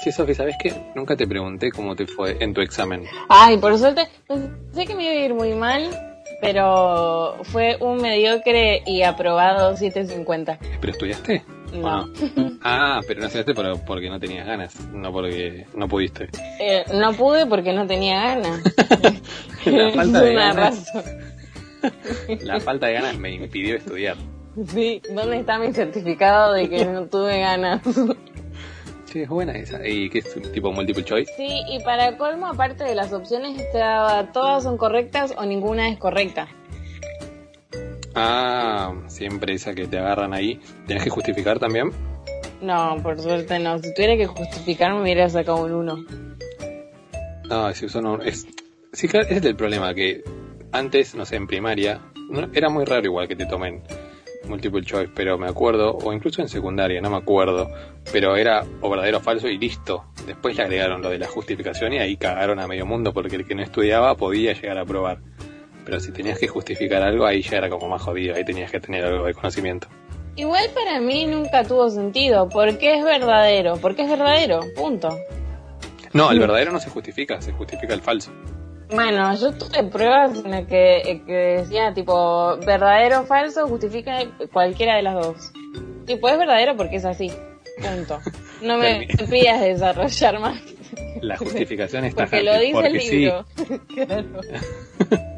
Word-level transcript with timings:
Sí, 0.00 0.12
Sofi, 0.12 0.34
¿sabes 0.34 0.56
qué? 0.62 0.72
Nunca 0.94 1.16
te 1.16 1.26
pregunté 1.26 1.70
cómo 1.72 1.96
te 1.96 2.06
fue 2.06 2.36
en 2.40 2.54
tu 2.54 2.60
examen. 2.60 3.04
Ay, 3.28 3.56
por 3.58 3.76
suerte, 3.78 4.08
sé 4.72 4.86
que 4.86 4.94
me 4.94 5.04
iba 5.04 5.12
a 5.12 5.24
ir 5.24 5.34
muy 5.34 5.54
mal, 5.54 5.90
pero 6.40 7.36
fue 7.44 7.76
un 7.80 8.00
mediocre 8.00 8.82
y 8.86 9.02
aprobado 9.02 9.76
750. 9.76 10.58
¿Pero 10.80 10.92
estudiaste? 10.92 11.44
No. 11.74 12.08
Ah, 12.62 13.00
pero 13.06 13.20
no 13.20 13.26
estudiaste 13.26 13.54
por- 13.54 13.84
porque 13.84 14.10
no 14.10 14.18
tenías 14.18 14.46
ganas, 14.46 14.78
no 14.92 15.12
porque 15.12 15.64
no 15.74 15.88
pudiste. 15.88 16.28
Eh, 16.60 16.84
no 16.94 17.12
pude 17.12 17.46
porque 17.46 17.72
no 17.72 17.86
tenía 17.86 18.20
ganas. 18.34 18.60
La 19.64 19.90
falta 19.92 20.20
de 20.22 20.30
una 20.34 20.52
ganas. 20.54 20.86
razón. 20.92 21.02
La 22.42 22.60
falta 22.60 22.86
de 22.88 22.92
ganas 22.94 23.16
me 23.18 23.30
impidió 23.32 23.76
estudiar. 23.76 24.16
Sí, 24.66 25.00
¿dónde 25.14 25.38
está 25.38 25.56
mi 25.58 25.72
certificado 25.72 26.52
de 26.54 26.68
que 26.68 26.84
no 26.84 27.06
tuve 27.06 27.38
ganas? 27.40 27.80
Sí, 29.10 29.20
es 29.22 29.28
buena 29.28 29.52
esa. 29.52 29.86
¿Y 29.86 30.10
qué 30.10 30.18
es 30.18 30.52
tipo 30.52 30.70
multiple 30.72 31.02
choice? 31.04 31.32
Sí, 31.36 31.62
y 31.70 31.80
para 31.82 32.16
colmo, 32.18 32.46
aparte 32.46 32.84
de 32.84 32.94
las 32.94 33.12
opciones, 33.12 33.58
estaba 33.58 34.32
todas 34.32 34.62
son 34.64 34.76
correctas 34.76 35.34
o 35.36 35.44
ninguna 35.46 35.88
es 35.88 35.98
correcta. 35.98 36.46
Ah, 38.14 38.92
siempre 39.06 39.54
esa 39.54 39.74
que 39.74 39.86
te 39.86 39.98
agarran 39.98 40.34
ahí. 40.34 40.60
¿Tienes 40.86 41.04
que 41.04 41.10
justificar 41.10 41.58
también? 41.58 41.90
No, 42.60 42.96
por 43.02 43.20
suerte 43.20 43.58
no. 43.58 43.78
Si 43.78 43.94
tuviera 43.94 44.16
que 44.16 44.26
justificar, 44.26 44.92
me 44.94 45.02
hubiera 45.02 45.28
sacado 45.28 45.64
un 45.64 45.72
1. 45.72 46.04
No, 47.48 47.72
si 47.72 47.86
uso 47.86 48.02
no, 48.02 48.20
es, 48.20 48.46
sí, 48.92 49.08
claro, 49.08 49.26
ese 49.26 49.36
es 49.38 49.44
el 49.44 49.56
problema, 49.56 49.94
que 49.94 50.22
antes, 50.72 51.14
no 51.14 51.24
sé, 51.24 51.36
en 51.36 51.46
primaria, 51.46 52.00
no- 52.28 52.48
era 52.52 52.68
muy 52.68 52.84
raro 52.84 53.06
igual 53.06 53.26
que 53.26 53.36
te 53.36 53.46
tomen 53.46 53.82
multiple 54.48 54.82
choice, 54.82 55.10
pero 55.14 55.38
me 55.38 55.46
acuerdo, 55.46 55.96
o 55.96 56.12
incluso 56.12 56.42
en 56.42 56.48
secundaria, 56.48 57.00
no 57.00 57.10
me 57.10 57.16
acuerdo, 57.16 57.70
pero 58.12 58.36
era 58.36 58.64
o 58.80 58.90
verdadero 58.90 59.18
o 59.18 59.20
falso 59.20 59.48
y 59.48 59.58
listo. 59.58 60.04
Después 60.26 60.56
le 60.56 60.62
agregaron 60.62 61.02
lo 61.02 61.10
de 61.10 61.18
la 61.18 61.26
justificación 61.26 61.92
y 61.92 61.98
ahí 61.98 62.16
cagaron 62.16 62.58
a 62.58 62.66
medio 62.66 62.86
mundo 62.86 63.12
porque 63.12 63.36
el 63.36 63.46
que 63.46 63.54
no 63.54 63.62
estudiaba 63.62 64.16
podía 64.16 64.52
llegar 64.52 64.78
a 64.78 64.84
probar. 64.84 65.18
Pero 65.84 66.00
si 66.00 66.12
tenías 66.12 66.38
que 66.38 66.48
justificar 66.48 67.02
algo, 67.02 67.24
ahí 67.24 67.42
ya 67.42 67.58
era 67.58 67.70
como 67.70 67.88
más 67.88 68.02
jodido, 68.02 68.34
ahí 68.34 68.44
tenías 68.44 68.70
que 68.70 68.80
tener 68.80 69.04
algo 69.04 69.24
de 69.24 69.34
conocimiento. 69.34 69.88
Igual 70.36 70.70
para 70.74 71.00
mí 71.00 71.26
nunca 71.26 71.64
tuvo 71.64 71.90
sentido. 71.90 72.48
¿Por 72.48 72.78
qué 72.78 72.98
es 72.98 73.04
verdadero? 73.04 73.76
Porque 73.76 74.02
es 74.02 74.08
verdadero, 74.08 74.60
punto. 74.76 75.08
No, 76.12 76.30
el 76.30 76.38
verdadero 76.38 76.72
no 76.72 76.78
se 76.78 76.90
justifica, 76.90 77.40
se 77.40 77.52
justifica 77.52 77.94
el 77.94 78.00
falso. 78.00 78.30
Bueno, 78.90 79.34
yo 79.36 79.52
tuve 79.52 79.84
pruebas 79.84 80.38
en 80.44 80.50
las 80.50 80.66
que, 80.66 80.98
eh, 80.98 81.22
que 81.26 81.32
decía 81.32 81.92
tipo 81.92 82.56
verdadero 82.58 83.20
o 83.20 83.24
falso, 83.24 83.68
justifica 83.68 84.18
cualquiera 84.52 84.96
de 84.96 85.02
las 85.02 85.14
dos. 85.14 85.52
Tipo, 86.06 86.28
es 86.28 86.38
verdadero 86.38 86.76
porque 86.76 86.96
es 86.96 87.04
así. 87.04 87.30
Punto. 87.82 88.18
No 88.62 88.78
me 88.78 89.06
pidas 89.30 89.60
desarrollar 89.60 90.40
más. 90.40 90.60
La 91.20 91.36
justificación 91.36 92.04
está 92.04 92.24
Porque 92.24 92.42
lo 92.42 92.58
dice 92.58 92.72
porque 92.72 92.88
el 92.88 93.00
sí. 93.00 93.16
libro. 93.18 93.44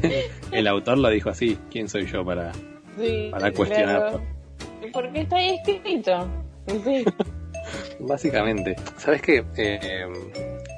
Claro. 0.00 0.24
el 0.52 0.66
autor 0.68 0.98
lo 0.98 1.10
dijo 1.10 1.28
así. 1.30 1.58
¿Quién 1.68 1.88
soy 1.88 2.06
yo 2.06 2.24
para, 2.24 2.52
Sí, 2.96 3.28
para 3.32 3.50
cuestionarlo? 3.52 4.18
claro. 4.20 4.90
Porque 4.92 5.20
está 5.22 5.36
ahí 5.36 5.58
escrito. 5.66 6.28
Sí. 6.84 7.04
Básicamente, 8.06 8.76
¿sabes 8.98 9.22
qué? 9.22 9.44
Eh, 9.56 10.06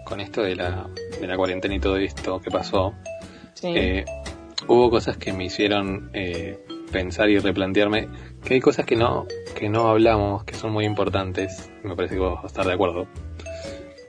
con 0.05 0.21
esto 0.21 0.43
de 0.43 0.57
la, 0.57 0.87
de 1.21 1.27
la 1.27 1.37
cuarentena 1.37 1.75
y 1.75 1.81
todo 1.81 1.97
esto 1.97 2.41
que 2.41 2.51
pasó, 2.51 2.93
sí. 3.55 3.69
eh, 3.75 4.05
hubo 4.69 4.91
cosas 4.91 5.17
que 5.17 5.33
me 5.33 5.45
hicieron 5.45 6.11
eh, 6.13 6.59
pensar 6.93 7.29
y 7.31 7.39
replantearme 7.39 8.09
que 8.45 8.55
hay 8.55 8.61
cosas 8.61 8.85
que 8.87 8.95
no, 8.97 9.27
que 9.55 9.69
no 9.69 9.89
hablamos, 9.89 10.45
que 10.45 10.55
son 10.55 10.73
muy 10.73 10.85
importantes, 10.85 11.71
me 11.83 11.97
parece 11.97 12.15
que 12.15 12.21
vos 12.21 12.35
vas 12.35 12.45
a 12.45 12.47
estar 12.49 12.67
de 12.67 12.73
acuerdo. 12.75 13.07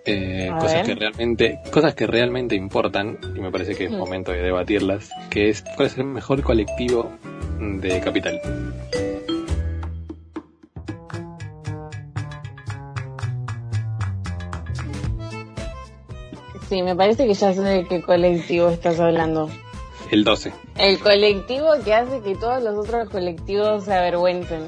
Eh, 0.07 0.51
cosas 0.59 0.73
ver. 0.73 0.85
que 0.85 0.95
realmente, 0.95 1.59
cosas 1.71 1.95
que 1.95 2.05
realmente 2.05 2.53
importan, 2.55 3.17
y 3.35 3.39
me 3.39 3.49
parece 3.49 3.73
que 3.75 3.85
es 3.85 3.91
Mm. 3.91 3.97
momento 3.97 4.31
de 4.33 4.41
debatirlas, 4.43 5.09
que 5.31 5.49
es 5.49 5.63
cuál 5.75 5.87
es 5.87 5.97
el 5.97 6.03
mejor 6.03 6.43
colectivo 6.43 7.11
de 7.59 7.99
capital. 8.01 8.39
Sí, 16.75 16.83
me 16.83 16.93
parece 16.93 17.25
que 17.25 17.33
ya 17.33 17.53
sé 17.53 17.61
de 17.61 17.85
qué 17.87 18.01
colectivo 18.01 18.67
estás 18.69 18.99
hablando. 18.99 19.49
El 20.11 20.25
12. 20.25 20.51
El 20.77 20.99
colectivo 20.99 21.67
que 21.85 21.93
hace 21.93 22.19
que 22.19 22.35
todos 22.35 22.61
los 22.61 22.75
otros 22.75 23.07
colectivos 23.09 23.85
se 23.85 23.93
avergüencen. 23.93 24.63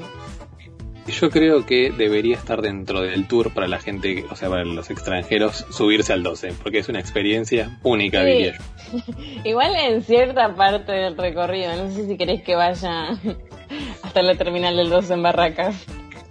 Yo 1.06 1.28
creo 1.28 1.66
que 1.66 1.90
debería 1.90 2.36
estar 2.36 2.62
dentro 2.62 3.02
del 3.02 3.28
tour 3.28 3.52
para 3.52 3.68
la 3.68 3.78
gente, 3.78 4.24
o 4.30 4.36
sea, 4.36 4.48
para 4.48 4.64
los 4.64 4.88
extranjeros, 4.88 5.66
subirse 5.68 6.14
al 6.14 6.22
12, 6.22 6.54
porque 6.62 6.78
es 6.78 6.88
una 6.88 6.98
experiencia 6.98 7.78
única, 7.82 8.22
Sí. 8.24 8.30
diría 8.30 8.54
yo. 8.56 8.98
Igual 9.44 9.76
en 9.76 10.02
cierta 10.02 10.54
parte 10.54 10.92
del 10.92 11.14
recorrido, 11.14 11.76
no 11.76 11.90
sé 11.90 12.06
si 12.06 12.16
querés 12.16 12.42
que 12.42 12.54
vaya 12.56 13.08
hasta 14.02 14.22
la 14.22 14.34
terminal 14.34 14.74
del 14.78 14.88
2 14.88 15.10
en 15.10 15.22
Barracas. 15.22 15.76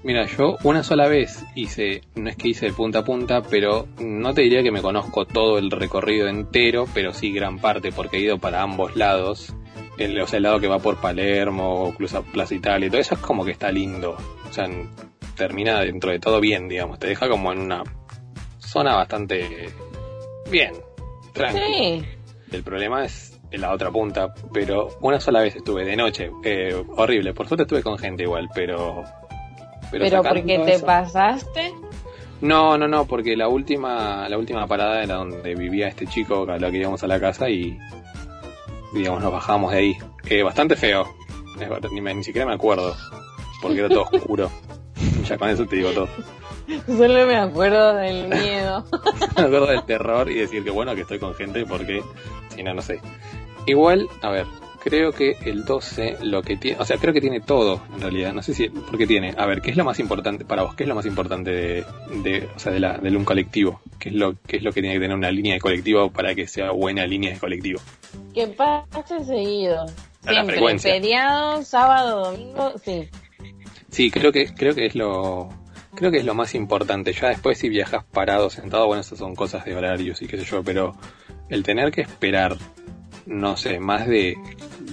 Mira, 0.04 0.26
yo 0.26 0.58
una 0.64 0.84
sola 0.84 1.08
vez 1.08 1.44
hice, 1.56 2.02
no 2.16 2.30
es 2.30 2.36
que 2.36 2.50
hice 2.50 2.68
de 2.68 2.74
punta 2.74 3.00
a 3.00 3.04
punta, 3.04 3.42
pero 3.42 3.88
no 4.00 4.34
te 4.34 4.42
diría 4.42 4.64
que 4.64 4.72
me 4.72 4.82
conozco 4.82 5.26
todo 5.26 5.58
el 5.58 5.72
recorrido 5.72 6.28
entero, 6.28 6.88
pero 6.94 7.14
sí 7.14 7.32
gran 7.32 7.60
parte, 7.60 7.92
porque 7.92 8.18
he 8.18 8.22
ido 8.22 8.38
para 8.38 8.62
ambos 8.62 8.96
lados. 8.96 9.54
El, 9.98 10.20
o 10.22 10.28
sea, 10.28 10.38
el 10.38 10.44
lado 10.44 10.60
que 10.60 10.68
va 10.68 10.80
por 10.80 10.98
Palermo, 10.98 11.94
Plaza, 11.98 12.22
Plaza 12.22 12.54
Italia, 12.54 12.88
y 12.88 12.90
todo 12.90 13.02
eso 13.02 13.16
es 13.16 13.22
como 13.22 13.44
que 13.44 13.52
está 13.52 13.72
lindo. 13.72 14.16
O 14.48 14.54
sea, 14.54 14.70
termina 15.36 15.82
dentro 15.82 16.12
de 16.12 16.20
todo 16.20 16.40
bien, 16.40 16.68
digamos. 16.68 17.00
Te 17.00 17.08
deja 17.08 17.28
como 17.28 17.52
en 17.52 17.60
una 17.60 17.84
zona 18.60 18.96
bastante 18.96 19.70
bien, 20.52 20.74
tranquila. 21.34 21.66
Sí. 21.66 22.06
El 22.52 22.64
problema 22.64 23.04
es 23.04 23.40
en 23.52 23.62
la 23.62 23.74
otra 23.74 23.92
punta, 23.92 24.34
pero 24.54 24.90
una 25.02 25.20
sola 25.20 25.42
vez 25.42 25.56
estuve 25.56 25.86
de 25.86 25.96
noche, 25.96 26.32
eh, 26.44 26.76
horrible. 26.96 27.34
Por 27.34 27.48
suerte 27.48 27.64
estuve 27.64 27.84
con 27.84 27.98
gente 27.98 28.24
igual, 28.24 28.50
pero. 28.54 29.04
Pero, 29.92 30.24
porque 30.24 30.60
te 30.60 30.74
eso- 30.76 30.86
pasaste. 30.86 31.74
No, 32.42 32.78
no, 32.78 32.88
no, 32.88 33.06
porque 33.06 33.36
la 33.36 33.48
última, 33.48 34.30
la 34.30 34.38
última 34.38 34.68
parada 34.68 35.02
era 35.04 35.16
donde 35.16 35.56
vivía 35.56 35.88
este 35.88 36.06
chico 36.06 36.46
a 36.50 36.60
la 36.60 36.70
que 36.70 36.78
íbamos 36.78 37.04
a 37.04 37.08
la 37.08 37.20
casa 37.20 37.50
y, 37.50 37.78
digamos, 38.94 39.24
nos 39.24 39.32
bajábamos 39.32 39.72
de 39.72 39.78
ahí. 39.80 39.98
Eh, 40.30 40.44
bastante 40.44 40.76
feo, 40.76 41.08
ni, 41.92 42.00
me- 42.02 42.14
ni 42.14 42.24
siquiera 42.24 42.46
me 42.46 42.54
acuerdo, 42.54 42.96
porque 43.62 43.80
era 43.80 43.90
todo 43.90 44.04
oscuro. 44.12 44.52
ya 45.26 45.38
con 45.38 45.50
eso 45.50 45.66
te 45.66 45.78
digo 45.78 45.92
todo. 45.92 46.08
Solo 46.86 47.26
me 47.26 47.38
acuerdo 47.38 47.96
del 47.96 48.28
miedo. 48.28 48.84
me 49.38 49.44
acuerdo 49.44 49.66
del 49.68 49.84
terror 49.86 50.30
y 50.30 50.36
decir 50.36 50.64
que 50.64 50.70
bueno 50.70 50.94
que 50.96 51.02
estoy 51.02 51.18
con 51.18 51.34
gente 51.34 51.66
porque 51.66 52.04
si 52.56 52.62
no, 52.62 52.74
no 52.74 52.82
sé. 52.84 53.00
Igual, 53.66 54.08
a 54.22 54.30
ver, 54.30 54.46
creo 54.90 55.12
que 55.12 55.38
el 55.46 55.66
12 55.66 56.18
lo 56.22 56.42
que 56.42 56.58
tiene, 56.58 56.80
o 56.80 56.86
sea, 56.86 56.98
creo 56.98 57.14
que 57.14 57.22
tiene 57.22 57.42
todo 57.42 57.82
en 57.94 58.02
realidad, 58.02 58.34
no 58.34 58.42
sé 58.42 58.54
si, 58.54 58.70
porque 58.70 59.08
tiene, 59.08 59.34
a 59.38 59.46
ver, 59.46 59.62
¿qué 59.62 59.72
es 59.72 59.78
lo 59.78 59.84
más 59.84 60.00
importante 60.00 60.46
para 60.46 60.64
vos? 60.64 60.76
¿Qué 60.76 60.84
es 60.84 60.90
lo 60.90 60.96
más 60.96 61.06
importante 61.06 61.52
de, 61.52 61.86
de 62.24 62.48
o 62.56 62.60
sea, 62.60 62.72
de, 62.72 62.80
la, 62.80 62.98
de 62.98 63.16
un 63.16 63.26
colectivo? 63.26 63.82
¿Qué 64.00 64.10
es, 64.10 64.16
lo, 64.16 64.36
¿Qué 64.46 64.58
es 64.58 64.64
lo 64.64 64.72
que 64.72 64.82
tiene 64.82 64.96
que 64.96 65.02
tener 65.02 65.16
una 65.16 65.32
línea 65.32 65.54
de 65.56 65.60
colectivo 65.60 66.10
para 66.12 66.34
que 66.36 66.48
sea 66.48 66.72
buena 66.72 67.06
línea 67.06 67.34
de 67.34 67.40
colectivo? 67.40 67.80
Que 68.34 68.48
pase 68.48 69.24
seguido. 69.26 69.86
A 70.26 70.32
la 70.32 70.46
frecuencia. 70.46 70.92
Feriado, 70.92 71.64
sábado, 71.64 72.32
domingo, 72.32 72.74
sí. 72.84 73.08
Sí, 73.90 74.12
creo 74.12 74.32
que, 74.32 74.54
creo 74.54 74.76
que 74.76 74.86
es 74.86 74.96
lo, 74.96 75.50
creo 75.96 76.12
que 76.12 76.18
es 76.18 76.26
lo 76.26 76.36
más 76.36 76.56
importante. 76.56 77.14
Ya 77.14 77.30
después 77.30 77.58
si 77.58 77.70
viajas 77.70 78.04
parado, 78.06 78.50
sentado, 78.50 78.88
bueno, 78.88 79.02
esas 79.02 79.20
son 79.20 79.36
cosas 79.36 79.66
de 79.66 79.76
horarios 79.76 80.22
y 80.22 80.28
qué 80.28 80.38
sé 80.38 80.46
yo, 80.46 80.64
pero 80.64 80.96
el 81.50 81.64
tener 81.64 81.92
que 81.92 82.02
esperar, 82.02 82.58
no 83.26 83.58
sé, 83.58 83.80
más 83.80 84.08
de 84.08 84.38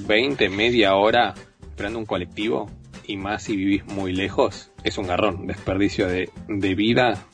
20, 0.06 0.48
media 0.48 0.94
hora 0.96 1.34
esperando 1.62 1.98
un 1.98 2.06
colectivo, 2.06 2.68
y 3.06 3.16
más 3.16 3.42
si 3.42 3.56
vivís 3.56 3.84
muy 3.86 4.12
lejos, 4.12 4.70
es 4.82 4.96
un 4.98 5.06
garrón, 5.06 5.46
desperdicio 5.46 6.06
de, 6.08 6.30
de 6.48 6.74
vida 6.74 7.24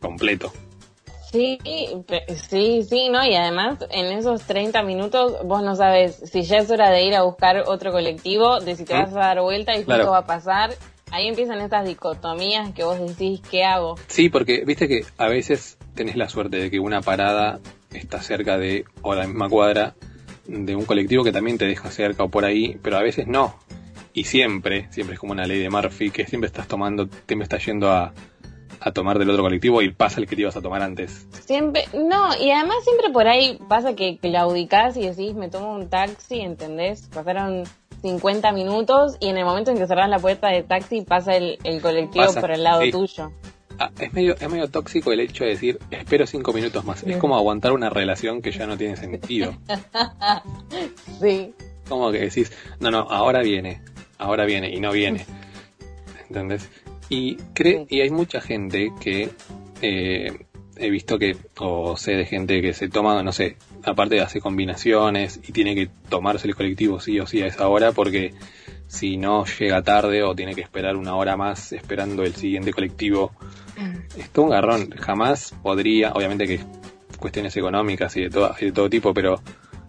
completo. 0.00 0.52
Sí, 1.30 1.58
sí, 2.48 2.82
sí, 2.82 3.08
¿no? 3.08 3.24
Y 3.24 3.34
además 3.34 3.78
en 3.90 4.06
esos 4.06 4.42
30 4.42 4.82
minutos 4.82 5.38
vos 5.44 5.62
no 5.62 5.74
sabes 5.76 6.16
si 6.30 6.42
ya 6.42 6.58
es 6.58 6.70
hora 6.70 6.90
de 6.90 7.04
ir 7.04 7.14
a 7.14 7.22
buscar 7.22 7.64
otro 7.66 7.90
colectivo, 7.90 8.60
de 8.60 8.76
si 8.76 8.84
te 8.84 8.94
¿Mm? 8.94 8.98
vas 8.98 9.14
a 9.14 9.18
dar 9.18 9.40
vuelta 9.40 9.72
y 9.72 9.78
justo 9.78 9.94
Claro. 9.94 10.10
va 10.10 10.18
a 10.18 10.26
pasar. 10.26 10.74
Ahí 11.10 11.28
empiezan 11.28 11.60
estas 11.60 11.86
dicotomías 11.86 12.72
que 12.72 12.84
vos 12.84 12.98
decís, 13.00 13.40
¿qué 13.50 13.64
hago? 13.64 13.96
Sí, 14.08 14.28
porque 14.28 14.64
viste 14.66 14.88
que 14.88 15.04
a 15.18 15.28
veces 15.28 15.78
tenés 15.94 16.16
la 16.16 16.28
suerte 16.28 16.56
de 16.58 16.70
que 16.70 16.78
una 16.80 17.00
parada 17.00 17.60
está 17.92 18.20
cerca 18.22 18.58
de, 18.58 18.84
o 19.02 19.14
la 19.14 19.26
misma 19.26 19.48
cuadra, 19.48 19.94
de 20.46 20.76
un 20.76 20.84
colectivo 20.84 21.24
que 21.24 21.32
también 21.32 21.58
te 21.58 21.66
deja 21.66 21.90
cerca 21.90 22.24
o 22.24 22.28
por 22.28 22.44
ahí, 22.44 22.78
pero 22.82 22.96
a 22.96 23.02
veces 23.02 23.26
no. 23.26 23.54
Y 24.14 24.24
siempre, 24.24 24.88
siempre 24.90 25.14
es 25.14 25.20
como 25.20 25.32
una 25.32 25.46
ley 25.46 25.58
de 25.58 25.70
Murphy, 25.70 26.10
que 26.10 26.26
siempre 26.26 26.46
estás 26.46 26.68
tomando, 26.68 27.08
siempre 27.26 27.44
estás 27.44 27.64
yendo 27.64 27.90
a, 27.90 28.12
a 28.80 28.92
tomar 28.92 29.18
del 29.18 29.30
otro 29.30 29.42
colectivo 29.42 29.80
y 29.82 29.90
pasa 29.92 30.20
el 30.20 30.26
que 30.26 30.36
te 30.36 30.42
ibas 30.42 30.56
a 30.56 30.60
tomar 30.60 30.82
antes. 30.82 31.26
Siempre, 31.44 31.84
no, 31.94 32.36
y 32.38 32.50
además 32.50 32.76
siempre 32.84 33.10
por 33.10 33.26
ahí 33.26 33.58
pasa 33.68 33.94
que 33.94 34.18
claudicás 34.18 34.96
y 34.96 35.08
decís, 35.08 35.34
me 35.34 35.48
tomo 35.48 35.74
un 35.74 35.88
taxi, 35.88 36.40
¿entendés? 36.40 37.08
Pasaron 37.12 37.64
50 38.02 38.52
minutos 38.52 39.16
y 39.20 39.28
en 39.28 39.38
el 39.38 39.44
momento 39.44 39.70
en 39.70 39.78
que 39.78 39.86
cerrás 39.86 40.10
la 40.10 40.18
puerta 40.18 40.48
de 40.48 40.62
taxi 40.62 41.02
pasa 41.02 41.36
el, 41.36 41.58
el 41.64 41.80
colectivo 41.80 42.26
Pasa, 42.26 42.40
por 42.40 42.50
el 42.50 42.64
lado 42.64 42.82
sí. 42.82 42.90
tuyo. 42.90 43.30
Ah, 43.84 43.90
es 43.98 44.12
medio, 44.12 44.34
es 44.38 44.48
medio 44.48 44.68
tóxico 44.68 45.12
el 45.12 45.20
hecho 45.20 45.44
de 45.44 45.50
decir 45.50 45.78
espero 45.90 46.26
cinco 46.26 46.52
minutos 46.52 46.84
más. 46.84 47.02
Es 47.02 47.16
como 47.16 47.36
aguantar 47.36 47.72
una 47.72 47.90
relación 47.90 48.42
que 48.42 48.52
ya 48.52 48.66
no 48.66 48.76
tiene 48.76 48.96
sentido. 48.96 49.54
sí. 51.20 51.54
Como 51.88 52.10
que 52.12 52.20
decís, 52.20 52.52
no, 52.80 52.90
no, 52.90 53.00
ahora 53.00 53.42
viene, 53.42 53.82
ahora 54.18 54.44
viene 54.44 54.70
y 54.70 54.80
no 54.80 54.92
viene. 54.92 55.26
¿Entendés? 56.28 56.68
Y, 57.08 57.36
cree, 57.54 57.86
y 57.90 58.00
hay 58.00 58.10
mucha 58.10 58.40
gente 58.40 58.92
que 59.00 59.28
eh, 59.82 60.46
he 60.76 60.90
visto 60.90 61.18
que, 61.18 61.36
o 61.58 61.96
sé 61.96 62.12
de 62.12 62.24
gente 62.24 62.62
que 62.62 62.72
se 62.72 62.88
toma, 62.88 63.22
no 63.22 63.32
sé, 63.32 63.56
aparte 63.84 64.14
de 64.14 64.22
hacer 64.22 64.40
combinaciones 64.40 65.40
y 65.46 65.52
tiene 65.52 65.74
que 65.74 65.88
tomarse 66.08 66.48
el 66.48 66.54
colectivo 66.54 67.00
sí 67.00 67.20
o 67.20 67.26
sí 67.26 67.42
a 67.42 67.46
esa 67.46 67.68
hora 67.68 67.92
porque 67.92 68.32
si 68.86 69.16
no 69.16 69.44
llega 69.44 69.82
tarde 69.82 70.22
o 70.22 70.34
tiene 70.34 70.54
que 70.54 70.60
esperar 70.60 70.96
una 70.96 71.14
hora 71.16 71.36
más 71.36 71.72
esperando 71.72 72.22
el 72.22 72.34
siguiente 72.34 72.72
colectivo. 72.72 73.32
Es 74.16 74.30
todo 74.30 74.46
un 74.46 74.50
garrón. 74.50 74.90
Jamás 74.90 75.54
podría, 75.62 76.12
obviamente 76.12 76.46
que 76.46 76.60
cuestiones 77.18 77.56
económicas 77.56 78.16
y 78.16 78.22
de 78.22 78.30
todo, 78.30 78.54
y 78.60 78.66
de 78.66 78.72
todo 78.72 78.90
tipo, 78.90 79.14
pero 79.14 79.40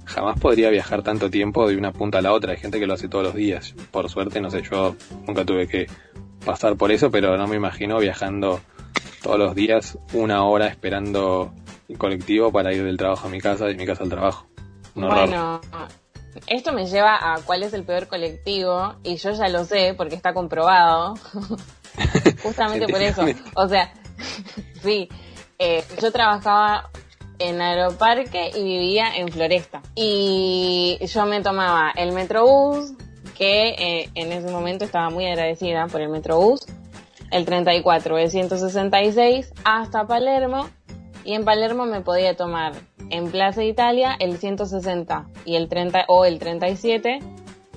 jamás 0.06 0.40
podría 0.40 0.70
viajar 0.70 1.02
tanto 1.02 1.30
tiempo 1.30 1.68
de 1.68 1.78
una 1.78 1.92
punta 1.92 2.20
a 2.20 2.22
la 2.22 2.32
otra. 2.32 2.52
Hay 2.52 2.60
gente 2.60 2.80
que 2.80 2.88
lo 2.88 2.94
hace 2.94 3.08
todos 3.08 3.26
los 3.26 3.36
días. 3.36 3.74
Por 3.92 4.10
suerte, 4.10 4.40
no 4.40 4.50
sé, 4.50 4.62
yo 4.62 4.96
nunca 5.28 5.46
tuve 5.46 5.68
que 5.68 5.88
pasar 6.46 6.76
por 6.76 6.92
eso, 6.92 7.10
pero 7.10 7.38
no 7.38 7.48
me 7.48 7.56
imagino 7.56 8.00
viajando 8.00 8.62
todos 9.22 9.40
los 9.40 9.56
días 9.56 9.98
una 10.14 10.44
hora 10.44 10.68
esperando 10.68 11.54
el 11.88 11.98
colectivo 11.98 12.52
para 12.52 12.74
ir 12.74 12.84
del 12.84 12.98
trabajo 12.98 13.28
a 13.28 13.32
mi 13.32 13.40
casa 13.40 13.70
y 13.70 13.76
mi 13.76 13.86
casa 13.86 14.04
al 14.04 14.10
trabajo. 14.10 14.48
Un 14.96 15.08
bueno, 15.08 15.62
esto 16.48 16.74
me 16.74 16.86
lleva 16.86 17.34
a 17.34 17.40
cuál 17.42 17.64
es 17.64 17.74
el 17.74 17.84
peor 17.84 18.08
colectivo 18.08 18.96
y 19.04 19.16
yo 19.16 19.32
ya 19.32 19.48
lo 19.50 19.66
sé 19.66 19.94
porque 19.98 20.16
está 20.16 20.34
comprobado. 20.34 21.16
Justamente 22.44 22.88
por 22.88 23.02
eso. 23.02 23.26
O 23.56 23.68
sea, 23.68 23.94
sí, 24.82 25.10
eh, 25.60 25.84
yo 26.02 26.12
trabajaba 26.12 26.90
en 27.40 27.62
Aeroparque 27.62 28.52
y 28.56 28.64
vivía 28.64 29.16
en 29.16 29.30
Floresta. 29.30 29.82
Y 29.96 30.98
yo 31.06 31.26
me 31.26 31.42
tomaba 31.42 31.92
el 31.96 32.12
Metrobús, 32.12 32.94
que 33.38 33.70
eh, 33.70 34.10
en 34.16 34.32
ese 34.32 34.52
momento 34.52 34.86
estaba 34.86 35.10
muy 35.10 35.26
agradecida 35.26 35.88
por 35.88 36.02
el 36.02 36.10
Metrobús, 36.10 36.66
el 37.32 37.46
34, 37.46 38.18
el 38.18 38.32
166, 38.32 39.54
hasta 39.64 40.06
Palermo. 40.08 40.70
Y 41.26 41.34
en 41.34 41.46
Palermo 41.46 41.86
me 41.86 42.02
podía 42.02 42.36
tomar 42.36 42.74
en 43.10 43.32
Plaza 43.32 43.64
Italia 43.64 44.16
el 44.20 44.38
160 44.38 45.28
y 45.46 45.56
el 45.56 45.70
30 45.70 46.06
o 46.08 46.26
el 46.26 46.40
37. 46.40 47.20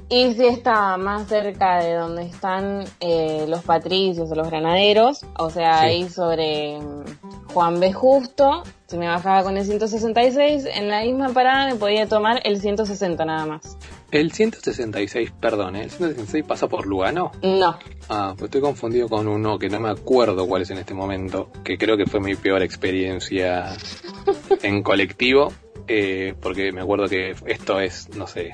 Y 0.09 0.35
si 0.35 0.47
estaba 0.47 0.97
más 0.99 1.27
cerca 1.29 1.83
de 1.83 1.95
donde 1.95 2.23
están 2.23 2.85
eh, 3.01 3.45
los 3.49 3.65
patricios 3.65 4.31
o 4.31 4.35
los 4.37 4.49
granaderos, 4.49 5.25
o 5.37 5.51
sea, 5.51 5.81
ahí 5.81 6.09
sobre 6.09 6.79
mm, 6.79 7.49
Juan 7.53 7.81
B. 7.81 7.93
Justo, 7.93 8.63
si 8.87 8.99
me 8.99 9.09
bajaba 9.09 9.43
con 9.43 9.57
el 9.57 9.65
166, 9.65 10.65
en 10.73 10.89
la 10.89 11.03
misma 11.03 11.31
parada 11.31 11.67
me 11.67 11.75
podía 11.75 12.07
tomar 12.07 12.41
el 12.45 12.61
160 12.61 13.25
nada 13.25 13.47
más. 13.47 13.77
El 14.13 14.31
166, 14.31 15.33
perdón, 15.41 15.75
¿eh? 15.75 15.83
¿el 15.83 15.91
166 15.91 16.45
pasa 16.47 16.69
por 16.69 16.87
Lugano? 16.87 17.33
No. 17.43 17.77
Ah, 18.09 18.35
pues 18.39 18.45
estoy 18.45 18.61
confundido 18.61 19.09
con 19.09 19.27
uno 19.27 19.59
que 19.59 19.69
no 19.69 19.81
me 19.81 19.89
acuerdo 19.89 20.47
cuál 20.47 20.63
es 20.63 20.71
en 20.71 20.79
este 20.79 20.95
momento, 20.95 21.51
que 21.65 21.77
creo 21.77 21.97
que 21.97 22.07
fue 22.07 22.21
mi 22.21 22.37
peor 22.37 22.63
experiencia 22.63 23.77
en 24.63 24.85
colectivo, 24.85 25.53
eh, 25.89 26.35
porque 26.41 26.71
me 26.71 26.83
acuerdo 26.83 27.09
que 27.09 27.35
esto 27.47 27.81
es, 27.81 28.09
no 28.17 28.29
sé, 28.29 28.53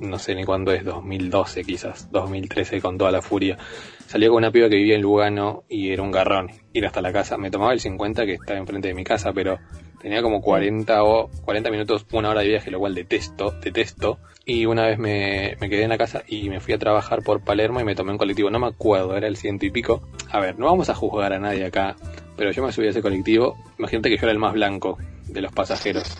no 0.00 0.18
sé 0.18 0.34
ni 0.34 0.44
cuándo 0.44 0.72
es, 0.72 0.84
2012 0.84 1.64
quizás, 1.64 2.10
2013 2.10 2.80
con 2.80 2.98
toda 2.98 3.10
la 3.10 3.22
furia. 3.22 3.58
Salía 4.06 4.28
con 4.28 4.38
una 4.38 4.50
piba 4.50 4.68
que 4.68 4.76
vivía 4.76 4.96
en 4.96 5.02
Lugano 5.02 5.64
y 5.68 5.90
era 5.90 6.02
un 6.02 6.10
garrón 6.10 6.50
ir 6.72 6.86
hasta 6.86 7.00
la 7.00 7.12
casa. 7.12 7.36
Me 7.36 7.50
tomaba 7.50 7.72
el 7.72 7.80
50 7.80 8.26
que 8.26 8.34
estaba 8.34 8.58
enfrente 8.58 8.88
de 8.88 8.94
mi 8.94 9.04
casa, 9.04 9.32
pero 9.32 9.58
tenía 10.00 10.22
como 10.22 10.40
40 10.40 11.02
o 11.02 11.30
40 11.44 11.70
minutos, 11.70 12.06
una 12.12 12.30
hora 12.30 12.42
de 12.42 12.48
viaje, 12.48 12.70
lo 12.70 12.78
cual 12.78 12.94
detesto, 12.94 13.52
detesto. 13.62 14.18
Y 14.44 14.66
una 14.66 14.86
vez 14.86 14.98
me, 14.98 15.56
me 15.60 15.70
quedé 15.70 15.84
en 15.84 15.88
la 15.88 15.98
casa 15.98 16.22
y 16.28 16.50
me 16.50 16.60
fui 16.60 16.74
a 16.74 16.78
trabajar 16.78 17.22
por 17.22 17.42
Palermo 17.42 17.80
y 17.80 17.84
me 17.84 17.94
tomé 17.94 18.12
un 18.12 18.18
colectivo, 18.18 18.50
no 18.50 18.58
me 18.58 18.66
acuerdo, 18.66 19.16
era 19.16 19.26
el 19.26 19.36
ciento 19.36 19.64
y 19.64 19.70
pico. 19.70 20.02
A 20.30 20.40
ver, 20.40 20.58
no 20.58 20.66
vamos 20.66 20.90
a 20.90 20.94
juzgar 20.94 21.32
a 21.32 21.38
nadie 21.38 21.64
acá, 21.64 21.96
pero 22.36 22.50
yo 22.52 22.62
me 22.62 22.72
subí 22.72 22.86
a 22.86 22.90
ese 22.90 23.00
colectivo, 23.00 23.56
imagínate 23.78 24.10
que 24.10 24.16
yo 24.16 24.24
era 24.24 24.32
el 24.32 24.38
más 24.38 24.52
blanco 24.52 24.98
de 25.26 25.40
los 25.40 25.52
pasajeros. 25.52 26.16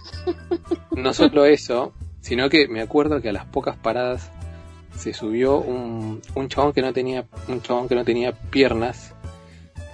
No 0.97 1.13
solo 1.13 1.45
eso, 1.45 1.93
sino 2.25 2.49
que 2.49 2.69
me 2.69 2.81
acuerdo 2.81 3.21
que 3.21 3.29
a 3.29 3.33
las 3.33 3.45
pocas 3.45 3.77
paradas 3.77 4.31
se 4.97 5.13
subió 5.13 5.59
un, 5.59 6.23
un 6.35 6.49
chabón 6.49 6.73
que 6.73 6.81
no 6.81 6.95
tenía 6.95 7.27
un 7.49 7.61
chabón 7.61 7.87
que 7.87 7.95
no 7.95 8.03
tenía 8.03 8.33
piernas 8.33 9.13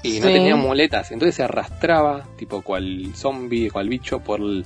y 0.05 0.21
no 0.21 0.27
tenía 0.27 0.55
muletas, 0.55 1.11
entonces 1.11 1.35
se 1.35 1.43
arrastraba 1.43 2.29
tipo 2.37 2.63
cual 2.63 3.11
zombie, 3.17 3.69
cual 3.69 3.89
bicho 3.89 4.21
por 4.21 4.39
el, 4.39 4.65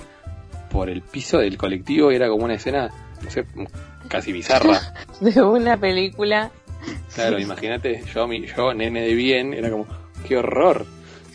por 0.71 0.91
el 0.91 1.01
piso 1.01 1.39
del 1.39 1.57
colectivo 1.57 2.13
y 2.13 2.17
era 2.17 2.29
como 2.29 2.45
una 2.45 2.55
escena, 2.55 2.91
no 3.23 3.31
sé, 3.31 3.47
casi 4.09 4.31
bizarra. 4.31 4.95
de 5.21 5.41
una 5.43 5.79
película. 5.79 6.51
Claro, 7.15 7.39
imagínate, 7.39 8.03
yo, 8.15 8.29
mi, 8.29 8.47
yo, 8.47 8.75
nene 8.75 9.01
de 9.07 9.15
bien, 9.15 9.55
era 9.55 9.71
como, 9.71 9.87
qué 10.29 10.37
horror. 10.37 10.85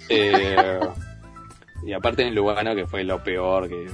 Eh, 0.07 0.79
y 1.85 1.91
aparte 1.91 2.21
en 2.21 2.35
Lugano, 2.35 2.75
que 2.75 2.85
fue 2.85 3.03
lo 3.03 3.23
peor, 3.23 3.67
que 3.67 3.87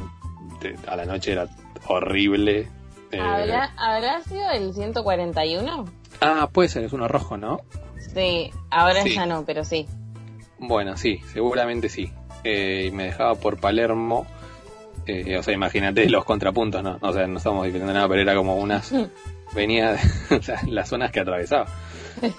a 0.85 0.95
la 0.97 1.05
noche 1.05 1.31
era 1.31 1.47
horrible. 1.87 2.67
Eh, 3.11 3.19
¿Habrá, 3.19 4.21
sido 4.23 4.49
el 4.51 4.73
141? 4.73 5.85
Ah, 6.21 6.49
puede 6.51 6.69
ser, 6.69 6.83
es 6.83 6.93
uno 6.93 7.07
rojo, 7.07 7.37
¿no? 7.37 7.61
Sí, 8.13 8.51
ahora 8.69 9.03
ya 9.03 9.25
no, 9.25 9.45
pero 9.45 9.63
sí. 9.63 9.87
Bueno, 10.59 10.97
sí, 10.97 11.19
seguramente 11.33 11.89
sí. 11.89 12.11
Eh, 12.43 12.91
me 12.93 13.05
dejaba 13.05 13.35
por 13.35 13.59
Palermo. 13.59 14.25
Eh, 15.07 15.37
o 15.37 15.43
sea, 15.43 15.53
imagínate 15.53 16.09
los 16.09 16.25
contrapuntos, 16.25 16.81
¿no? 16.81 16.97
O 17.01 17.13
sea, 17.13 17.27
no 17.27 17.37
estamos 17.37 17.65
diciendo 17.65 17.91
nada, 17.93 18.07
pero 18.07 18.21
era 18.21 18.35
como 18.35 18.55
unas. 18.55 18.93
venía 19.55 19.93
de 19.93 19.99
las 20.69 20.89
zonas 20.89 21.11
que 21.11 21.19
atravesaba. 21.19 21.65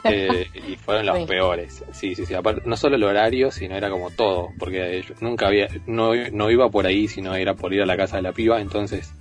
Eh, 0.04 0.46
y 0.54 0.76
fueron 0.76 1.04
los 1.04 1.28
peores. 1.28 1.84
Sí, 1.92 2.14
sí, 2.14 2.24
sí. 2.24 2.32
Aparte, 2.32 2.62
no 2.64 2.78
solo 2.78 2.96
el 2.96 3.04
horario, 3.04 3.50
sino 3.50 3.76
era 3.76 3.90
como 3.90 4.10
todo. 4.10 4.48
Porque 4.58 5.04
nunca 5.20 5.48
había. 5.48 5.68
No, 5.86 6.12
no 6.32 6.50
iba 6.50 6.70
por 6.70 6.86
ahí, 6.86 7.08
sino 7.08 7.34
era 7.34 7.52
por 7.54 7.74
ir 7.74 7.82
a 7.82 7.86
la 7.86 7.94
casa 7.94 8.16
de 8.16 8.22
la 8.22 8.32
piba. 8.32 8.58
Entonces, 8.62 9.12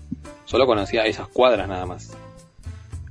solo 0.46 0.66
conocía 0.66 1.06
esas 1.06 1.28
cuadras 1.28 1.68
nada 1.68 1.86
más. 1.86 2.16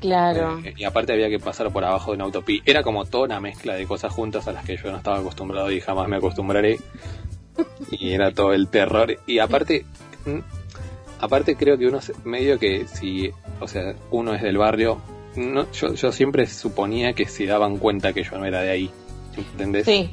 Claro. 0.00 0.61
Eh, 0.62 0.75
y 0.76 0.84
aparte 0.84 1.14
había 1.14 1.31
que 1.31 1.38
pasar 1.38 1.70
por 1.72 1.84
abajo 1.84 2.11
de 2.11 2.16
una 2.16 2.25
autopista. 2.25 2.70
Era 2.70 2.82
como 2.82 3.06
toda 3.06 3.25
una 3.25 3.40
mezcla 3.40 3.75
de 3.75 3.87
cosas 3.87 4.12
juntas 4.12 4.46
a 4.46 4.52
las 4.52 4.64
que 4.64 4.76
yo 4.76 4.90
no 4.90 4.99
estaba 4.99 5.19
acostumbrado 5.19 5.70
y 5.70 5.81
jamás 5.81 6.08
me 6.08 6.16
acostumbraré. 6.16 6.78
Y 7.90 8.12
era 8.12 8.32
todo 8.32 8.52
el 8.52 8.69
terror. 8.69 9.16
Y 9.26 9.38
aparte, 9.38 9.86
aparte 11.20 11.56
creo 11.56 11.79
que 11.79 11.86
uno 11.86 12.00
medio 12.24 12.58
que 12.58 12.86
si, 12.86 13.31
o 13.60 13.69
sea, 13.69 13.94
uno 14.10 14.34
es 14.34 14.43
del 14.43 14.58
barrio, 14.58 15.00
no, 15.36 15.70
yo, 15.72 15.94
yo 15.94 16.12
siempre 16.12 16.46
suponía 16.46 17.12
que 17.15 17.27
se 17.27 17.46
daban 17.46 17.79
cuenta 17.79 18.12
que 18.12 18.24
yo 18.24 18.36
no 18.39 18.44
era 18.44 18.60
de 18.60 18.70
ahí. 18.70 18.91
¿Entendés? 19.36 19.86
Sí. 19.86 20.10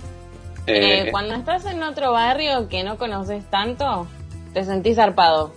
Eh, 0.68 1.08
eh, 1.08 1.12
cuando 1.12 1.36
estás 1.36 1.66
en 1.66 1.82
otro 1.84 2.12
barrio 2.12 2.68
que 2.70 2.84
no 2.84 2.98
conoces 2.98 3.44
tanto, 3.50 4.08
te 4.54 4.64
sentís 4.64 4.96
zarpado. 4.96 5.54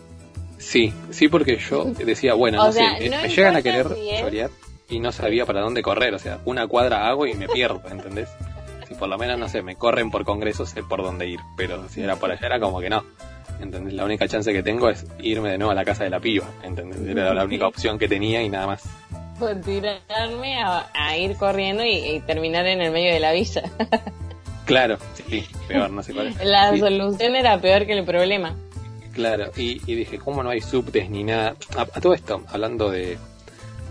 Sí, 0.58 0.92
sí, 1.11 1.28
porque 1.28 1.58
yo 1.58 1.84
decía, 1.84 2.34
bueno, 2.34 2.58
no 2.58 2.73
sé, 2.73 2.82
me 2.99 3.28
llegan 3.28 3.56
a 3.56 3.62
querer 3.62 3.88
chorear 4.20 4.50
y 4.88 5.00
no 5.00 5.12
sabía 5.12 5.46
para 5.46 5.61
dónde 5.61 5.82
correr, 5.82 6.14
o 6.14 6.18
sea, 6.18 6.40
una 6.44 6.66
cuadra 6.66 7.08
hago 7.08 7.26
y 7.26 7.34
me 7.34 7.49
pierdo, 7.49 7.82
¿entendés? 7.90 8.28
Si 8.88 8.94
por 8.94 9.08
lo 9.08 9.18
menos, 9.18 9.38
no 9.38 9.49
sé, 9.49 9.62
me 9.62 9.76
corren 9.76 10.11
por 10.11 10.25
congreso, 10.25 10.66
sé 10.66 10.82
por 10.82 11.02
dónde 11.02 11.26
ir, 11.28 11.40
pero 11.56 11.88
si 11.88 12.02
era 12.02 12.16
por 12.16 12.30
allá 12.30 12.46
era 12.46 12.61
como 12.61 12.80
que 12.80 12.90
no, 12.90 13.04
¿entendés? 13.61 13.94
La 13.94 14.04
única 14.04 14.28
chance 14.28 14.52
que 14.52 14.62
tengo 14.62 14.90
es 14.90 15.06
irme 15.20 15.50
de 15.50 15.58
nuevo 15.58 15.73
a 15.73 15.75
la 15.75 15.84
casa 15.84 16.04
de 16.04 16.11
la 16.11 16.20
piba, 16.20 16.46
¿entendés? 16.62 17.00
Era 17.00 17.32
la 17.32 17.44
única 17.44 17.66
opción 17.66 17.99
que 17.99 18.08
tenía 18.08 18.42
y 18.42 18.49
nada 18.49 18.66
más. 18.66 18.84
Pues 19.38 19.61
tirarme 19.62 20.62
a, 20.62 21.16
ir 21.16 21.37
corriendo 21.37 21.82
y, 21.84 22.20
terminar 22.25 22.66
en 22.66 22.80
el 22.80 22.92
medio 22.92 23.12
de 23.12 23.20
la 23.20 23.32
villa. 23.32 23.62
claro, 24.64 24.99
sí, 25.28 25.44
peor, 25.66 25.90
no 25.90 26.02
sé 26.02 26.12
cuál 26.12 26.28
es. 26.28 26.44
La 26.44 26.76
solución 26.76 27.34
era 27.34 27.58
peor 27.61 27.87
que 27.87 27.94
el 27.94 28.04
problema. 28.04 28.54
Claro, 29.14 29.50
y, 29.56 29.78
dije, 29.78 30.18
¿cómo 30.18 30.42
no 30.42 30.50
hay 30.50 30.61
subtes 30.61 31.09
ni 31.09 31.23
nada? 31.23 31.54
A, 31.76 31.87
todo 32.00 32.14
esto, 32.14 32.42
hablando 32.49 32.90
de, 32.90 33.16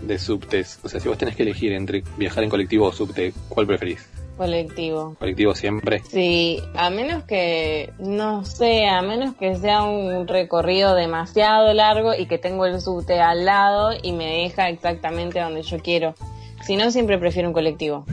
de 0.02 0.18
subtes, 0.18 0.78
o 0.82 0.88
sea, 0.88 1.00
si 1.00 1.08
vos 1.08 1.16
tenés 1.16 1.34
que 1.34 1.44
elegir 1.44 1.72
entre 1.72 2.04
viajar 2.18 2.44
en 2.44 2.50
colectivo 2.50 2.86
o 2.86 2.92
subte, 2.92 3.32
¿cuál 3.48 3.66
preferís? 3.66 4.06
Colectivo. 4.36 5.14
Colectivo 5.18 5.54
siempre. 5.54 6.02
Sí, 6.10 6.60
a 6.74 6.90
menos 6.90 7.22
que, 7.24 7.92
no 7.98 8.44
sé, 8.44 8.86
a 8.86 9.00
menos 9.00 9.34
que 9.36 9.54
sea 9.56 9.84
un 9.84 10.26
recorrido 10.26 10.94
demasiado 10.94 11.72
largo 11.72 12.14
y 12.14 12.26
que 12.26 12.38
tengo 12.38 12.66
el 12.66 12.80
subte 12.80 13.20
al 13.20 13.44
lado 13.44 13.92
y 14.02 14.12
me 14.12 14.42
deja 14.42 14.68
exactamente 14.68 15.40
donde 15.40 15.62
yo 15.62 15.78
quiero. 15.78 16.14
Si 16.62 16.76
no, 16.76 16.90
siempre 16.90 17.18
prefiero 17.18 17.48
un 17.48 17.54
colectivo. 17.54 18.04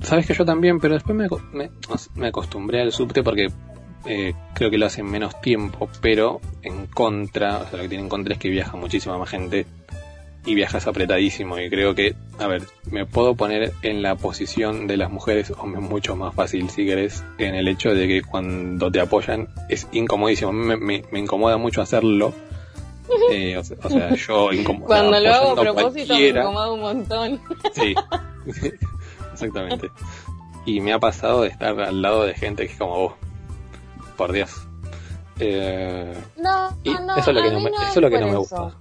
Sabes 0.00 0.26
que 0.26 0.34
yo 0.34 0.44
también, 0.44 0.78
pero 0.78 0.94
después 0.94 1.16
me, 1.16 1.26
me, 1.52 1.70
me 2.14 2.28
acostumbré 2.28 2.80
al 2.80 2.92
subte 2.92 3.24
porque 3.24 3.48
eh, 4.06 4.34
creo 4.54 4.70
que 4.70 4.78
lo 4.78 4.86
hacen 4.86 5.06
menos 5.06 5.40
tiempo, 5.40 5.88
pero 6.00 6.40
en 6.62 6.86
contra, 6.86 7.58
o 7.58 7.68
sea, 7.68 7.76
lo 7.76 7.82
que 7.82 7.88
tiene 7.88 8.04
en 8.04 8.08
contra 8.08 8.34
es 8.34 8.40
que 8.40 8.48
viaja 8.48 8.76
muchísima 8.76 9.18
más 9.18 9.28
gente 9.28 9.66
y 10.44 10.54
viajas 10.54 10.86
apretadísimo 10.86 11.58
y 11.58 11.68
creo 11.68 11.94
que, 11.94 12.14
a 12.38 12.46
ver, 12.46 12.62
me 12.90 13.04
puedo 13.04 13.34
poner 13.34 13.72
en 13.82 14.02
la 14.02 14.14
posición 14.14 14.86
de 14.86 14.96
las 14.96 15.10
mujeres, 15.10 15.50
o 15.50 15.66
mucho 15.66 16.16
más 16.16 16.34
fácil 16.34 16.70
si 16.70 16.86
querés, 16.86 17.22
en 17.38 17.54
el 17.54 17.68
hecho 17.68 17.94
de 17.94 18.08
que 18.08 18.22
cuando 18.22 18.90
te 18.90 19.00
apoyan 19.00 19.48
es 19.68 19.88
incomodísimo, 19.92 20.52
me, 20.52 20.76
me, 20.76 21.04
me 21.10 21.18
incomoda 21.18 21.58
mucho 21.58 21.82
hacerlo. 21.82 22.32
Eh, 23.30 23.56
o, 23.56 23.64
sea, 23.64 24.14
yo 24.14 24.52
incomodo. 24.52 24.86
Cuando 24.86 25.18
lo 25.18 25.32
hago 25.32 25.50
a 25.50 25.56
propósito 25.56 26.14
me 26.14 26.28
incomoda 26.28 26.72
un 26.72 26.80
montón. 26.80 27.40
Sí, 27.72 27.94
exactamente. 29.32 29.90
Y 30.66 30.80
me 30.80 30.92
ha 30.92 30.98
pasado 30.98 31.42
de 31.42 31.48
estar 31.48 31.78
al 31.80 32.02
lado 32.02 32.24
de 32.24 32.34
gente 32.34 32.66
que 32.66 32.72
es 32.72 32.78
como 32.78 32.96
vos. 32.96 33.12
Por 34.18 34.32
Dios. 34.32 34.50
Eh, 35.40 36.12
no, 36.36 36.70
no, 36.84 37.16
eso 37.16 37.30
es 37.30 37.36
lo 37.36 37.42
que 37.42 37.50
no, 37.52 37.60
me, 37.60 37.70
eso 37.70 37.92
es 37.94 37.96
lo 37.96 38.10
que 38.10 38.18
no 38.18 38.26
me 38.26 38.36
gusta. 38.36 38.74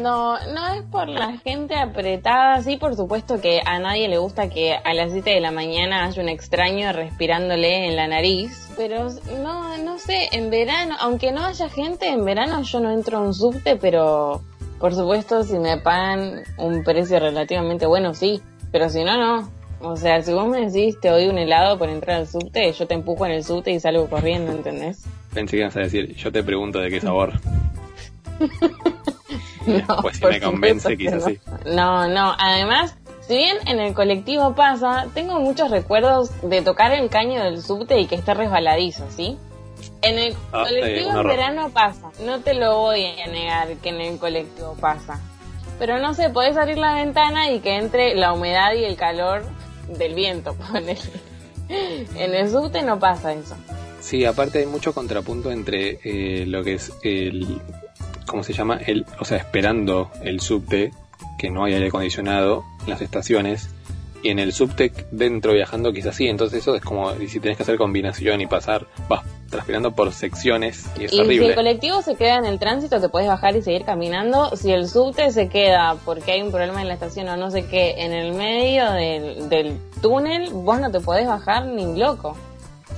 No, 0.00 0.38
no 0.38 0.68
es 0.68 0.82
por 0.90 1.08
la 1.08 1.36
gente 1.38 1.74
apretada, 1.74 2.62
sí, 2.62 2.78
por 2.78 2.96
supuesto 2.96 3.40
que 3.40 3.60
a 3.66 3.78
nadie 3.80 4.08
le 4.08 4.16
gusta 4.16 4.48
que 4.48 4.74
a 4.74 4.94
las 4.94 5.12
7 5.12 5.28
de 5.28 5.40
la 5.40 5.50
mañana 5.50 6.04
haya 6.04 6.22
un 6.22 6.30
extraño 6.30 6.90
respirándole 6.92 7.88
en 7.88 7.96
la 7.96 8.06
nariz, 8.06 8.70
pero 8.76 9.08
no, 9.42 9.76
no 9.78 9.98
sé, 9.98 10.30
en 10.32 10.48
verano, 10.48 10.94
aunque 11.00 11.32
no 11.32 11.44
haya 11.44 11.68
gente, 11.68 12.08
en 12.08 12.24
verano 12.24 12.62
yo 12.62 12.80
no 12.80 12.92
entro 12.92 13.18
a 13.18 13.20
un 13.20 13.34
subte, 13.34 13.76
pero 13.76 14.40
por 14.78 14.94
supuesto 14.94 15.42
si 15.42 15.58
me 15.58 15.76
pagan 15.76 16.44
un 16.56 16.82
precio 16.82 17.18
relativamente 17.18 17.84
bueno, 17.84 18.14
sí, 18.14 18.40
pero 18.72 18.88
si 18.88 19.04
no, 19.04 19.18
no. 19.18 19.50
O 19.84 19.96
sea, 19.96 20.22
si 20.22 20.32
vos 20.32 20.48
me 20.48 20.66
decís 20.66 20.98
te 20.98 21.08
doy 21.08 21.28
un 21.28 21.36
helado 21.36 21.78
por 21.78 21.90
entrar 21.90 22.16
al 22.16 22.26
subte, 22.26 22.72
yo 22.72 22.86
te 22.86 22.94
empujo 22.94 23.26
en 23.26 23.32
el 23.32 23.44
subte 23.44 23.70
y 23.70 23.80
salgo 23.80 24.08
corriendo, 24.08 24.52
¿entendés? 24.52 25.04
Pensé 25.32 25.56
que 25.56 25.62
ibas 25.62 25.76
a 25.76 25.80
decir, 25.80 26.14
yo 26.16 26.32
te 26.32 26.42
pregunto 26.42 26.78
de 26.78 26.90
qué 26.90 27.00
sabor. 27.00 27.32
no, 29.66 29.96
pues 30.00 30.16
si 30.16 30.24
me 30.24 30.40
convence, 30.40 30.96
quizás 30.96 31.24
sí. 31.24 31.38
No, 31.66 32.08
no, 32.08 32.34
además, 32.38 32.96
si 33.20 33.36
bien 33.36 33.56
en 33.66 33.78
el 33.78 33.92
colectivo 33.94 34.54
pasa, 34.54 35.06
tengo 35.12 35.38
muchos 35.40 35.70
recuerdos 35.70 36.30
de 36.42 36.62
tocar 36.62 36.92
el 36.92 37.08
caño 37.10 37.42
del 37.44 37.62
subte 37.62 38.00
y 38.00 38.06
que 38.06 38.14
esté 38.14 38.32
resbaladizo, 38.34 39.04
¿sí? 39.10 39.38
En 40.00 40.18
el 40.18 40.34
ah, 40.52 40.64
colectivo 40.66 41.20
en 41.20 41.26
verano 41.26 41.70
pasa, 41.70 42.10
no 42.24 42.40
te 42.40 42.54
lo 42.54 42.78
voy 42.78 43.04
a 43.04 43.26
negar 43.26 43.68
que 43.76 43.90
en 43.90 44.00
el 44.00 44.18
colectivo 44.18 44.76
pasa. 44.80 45.20
Pero 45.78 45.98
no 45.98 46.14
sé, 46.14 46.30
podés 46.30 46.56
abrir 46.56 46.78
la 46.78 46.94
ventana 46.94 47.50
y 47.50 47.60
que 47.60 47.76
entre 47.76 48.14
la 48.14 48.32
humedad 48.32 48.72
y 48.74 48.84
el 48.84 48.96
calor 48.96 49.44
del 49.88 50.14
viento, 50.14 50.56
En 51.68 52.34
el 52.34 52.50
subte 52.50 52.82
no 52.82 52.98
pasa 52.98 53.32
eso. 53.32 53.56
Sí, 54.00 54.24
aparte 54.26 54.58
hay 54.58 54.66
mucho 54.66 54.92
contrapunto 54.92 55.50
entre 55.50 55.98
eh, 56.04 56.44
lo 56.44 56.62
que 56.62 56.74
es 56.74 56.92
el 57.02 57.60
¿cómo 58.26 58.42
se 58.42 58.52
llama? 58.52 58.78
El, 58.84 59.06
o 59.18 59.24
sea, 59.24 59.38
esperando 59.38 60.10
el 60.22 60.40
subte, 60.40 60.92
que 61.38 61.50
no 61.50 61.64
hay 61.64 61.74
aire 61.74 61.88
acondicionado 61.88 62.64
en 62.82 62.90
las 62.90 63.00
estaciones, 63.00 63.70
y 64.22 64.30
en 64.30 64.38
el 64.38 64.52
subte 64.52 64.90
dentro 65.10 65.52
viajando 65.52 65.92
quizás 65.92 66.16
sí, 66.16 66.26
entonces 66.28 66.60
eso 66.60 66.74
es 66.74 66.82
como 66.82 67.14
si 67.14 67.40
tienes 67.40 67.56
que 67.56 67.62
hacer 67.62 67.76
combinación 67.76 68.40
y 68.40 68.46
pasar, 68.46 68.86
vas 69.08 69.22
transpirando 69.54 69.92
por 69.92 70.12
secciones 70.12 70.84
y 70.98 71.04
es 71.04 71.12
y 71.12 71.24
si 71.24 71.44
el 71.44 71.54
colectivo 71.54 72.02
se 72.02 72.16
queda 72.16 72.38
en 72.38 72.44
el 72.44 72.58
tránsito 72.58 73.00
te 73.00 73.08
puedes 73.08 73.28
bajar 73.28 73.54
y 73.54 73.62
seguir 73.62 73.84
caminando, 73.84 74.56
si 74.56 74.72
el 74.72 74.88
subte 74.88 75.30
se 75.30 75.48
queda 75.48 75.96
porque 76.04 76.32
hay 76.32 76.42
un 76.42 76.50
problema 76.50 76.82
en 76.82 76.88
la 76.88 76.94
estación 76.94 77.28
o 77.28 77.36
no 77.36 77.52
sé 77.52 77.66
qué, 77.66 77.94
en 77.98 78.12
el 78.12 78.32
medio 78.32 78.90
del, 78.90 79.48
del 79.48 79.78
túnel, 80.02 80.50
vos 80.52 80.80
no 80.80 80.90
te 80.90 80.98
podés 80.98 81.28
bajar 81.28 81.66
ni 81.66 81.96
loco. 81.96 82.36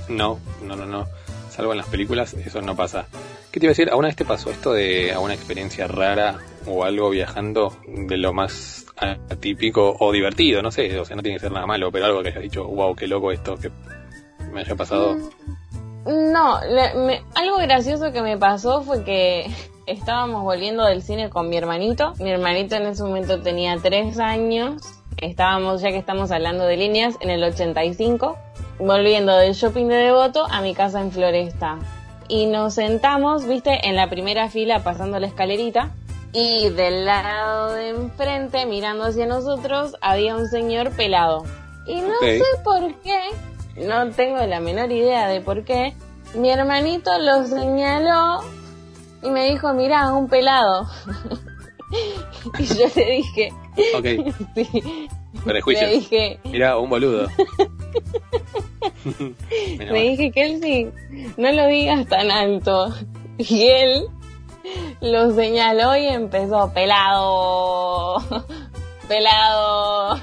No, 0.09 0.39
no, 0.63 0.75
no, 0.75 0.87
no, 0.87 1.05
salvo 1.51 1.73
en 1.73 1.77
las 1.77 1.87
películas, 1.87 2.33
eso 2.33 2.59
no 2.61 2.75
pasa. 2.75 3.05
¿Qué 3.51 3.59
te 3.59 3.67
iba 3.67 3.69
a 3.69 3.73
decir? 3.73 3.89
¿Alguna 3.89 4.07
vez 4.07 4.15
te 4.15 4.25
pasó 4.25 4.49
esto 4.49 4.73
de 4.73 5.11
alguna 5.11 5.35
experiencia 5.35 5.87
rara 5.87 6.39
o 6.65 6.83
algo 6.83 7.11
viajando 7.11 7.77
de 7.85 8.17
lo 8.17 8.33
más 8.33 8.87
atípico 9.29 9.95
o 9.99 10.11
divertido? 10.11 10.63
No 10.63 10.71
sé, 10.71 10.99
o 10.99 11.05
sea, 11.05 11.15
no 11.15 11.21
tiene 11.21 11.37
que 11.37 11.41
ser 11.41 11.51
nada 11.51 11.67
malo, 11.67 11.91
pero 11.91 12.05
algo 12.05 12.23
que 12.23 12.29
hayas 12.29 12.41
dicho, 12.41 12.65
wow, 12.65 12.95
qué 12.95 13.07
loco 13.07 13.31
esto 13.31 13.57
que 13.57 13.69
me 14.51 14.61
haya 14.61 14.75
pasado. 14.75 15.15
Mm, 15.15 15.29
no, 16.07 16.55
algo 17.35 17.57
gracioso 17.57 18.11
que 18.11 18.21
me 18.21 18.37
pasó 18.37 18.81
fue 18.81 19.03
que 19.03 19.51
estábamos 19.85 20.43
volviendo 20.43 20.85
del 20.85 21.01
cine 21.01 21.29
con 21.29 21.49
mi 21.49 21.57
hermanito. 21.57 22.13
Mi 22.19 22.31
hermanito 22.31 22.75
en 22.75 22.87
ese 22.87 23.03
momento 23.03 23.41
tenía 23.41 23.77
tres 23.77 24.19
años. 24.19 24.81
Estábamos, 25.17 25.81
ya 25.81 25.89
que 25.89 25.97
estamos 25.97 26.31
hablando 26.31 26.65
de 26.65 26.77
líneas, 26.77 27.15
en 27.21 27.31
el 27.31 27.43
85, 27.43 28.37
volviendo 28.79 29.35
del 29.35 29.53
shopping 29.53 29.87
de 29.87 29.95
Devoto 29.95 30.45
a 30.49 30.61
mi 30.61 30.75
casa 30.75 31.01
en 31.01 31.11
Floresta 31.11 31.79
y 32.27 32.45
nos 32.45 32.73
sentamos, 32.73 33.45
viste, 33.47 33.87
en 33.87 33.95
la 33.95 34.09
primera 34.09 34.49
fila 34.49 34.83
pasando 34.83 35.19
la 35.19 35.27
escalerita 35.27 35.91
y 36.33 36.69
del 36.69 37.05
lado 37.05 37.73
de 37.73 37.89
enfrente, 37.89 38.65
mirando 38.65 39.05
hacia 39.05 39.25
nosotros, 39.25 39.95
había 40.01 40.35
un 40.35 40.47
señor 40.47 40.91
pelado. 40.91 41.45
Y 41.85 42.01
no 42.01 42.19
sé 42.19 42.43
por 42.63 42.93
qué, 43.01 43.17
no 43.77 44.11
tengo 44.11 44.45
la 44.45 44.59
menor 44.59 44.91
idea 44.91 45.27
de 45.27 45.41
por 45.41 45.63
qué, 45.63 45.93
mi 46.35 46.49
hermanito 46.49 47.17
lo 47.19 47.45
señaló 47.45 48.43
y 49.23 49.29
me 49.29 49.49
dijo, 49.49 49.73
mira, 49.73 50.11
un 50.13 50.27
pelado. 50.27 50.87
y 52.59 52.65
yo 52.65 52.85
le 52.95 53.11
dije, 53.11 53.53
ok, 53.95 54.05
sí, 54.55 54.69
le 55.73 55.87
dije, 55.89 56.39
mira, 56.45 56.77
un 56.77 56.89
boludo. 56.89 57.27
Me 59.77 60.01
dije 60.01 60.31
que 60.31 60.45
él 60.45 60.59
sí, 60.61 60.89
no 61.37 61.51
lo 61.51 61.67
digas 61.67 62.07
tan 62.07 62.31
alto. 62.31 62.93
Y 63.37 63.67
él 63.67 64.07
lo 65.01 65.31
señaló 65.31 65.95
y 65.95 66.07
empezó, 66.07 66.73
pelado, 66.73 68.17
pelado. 69.07 70.19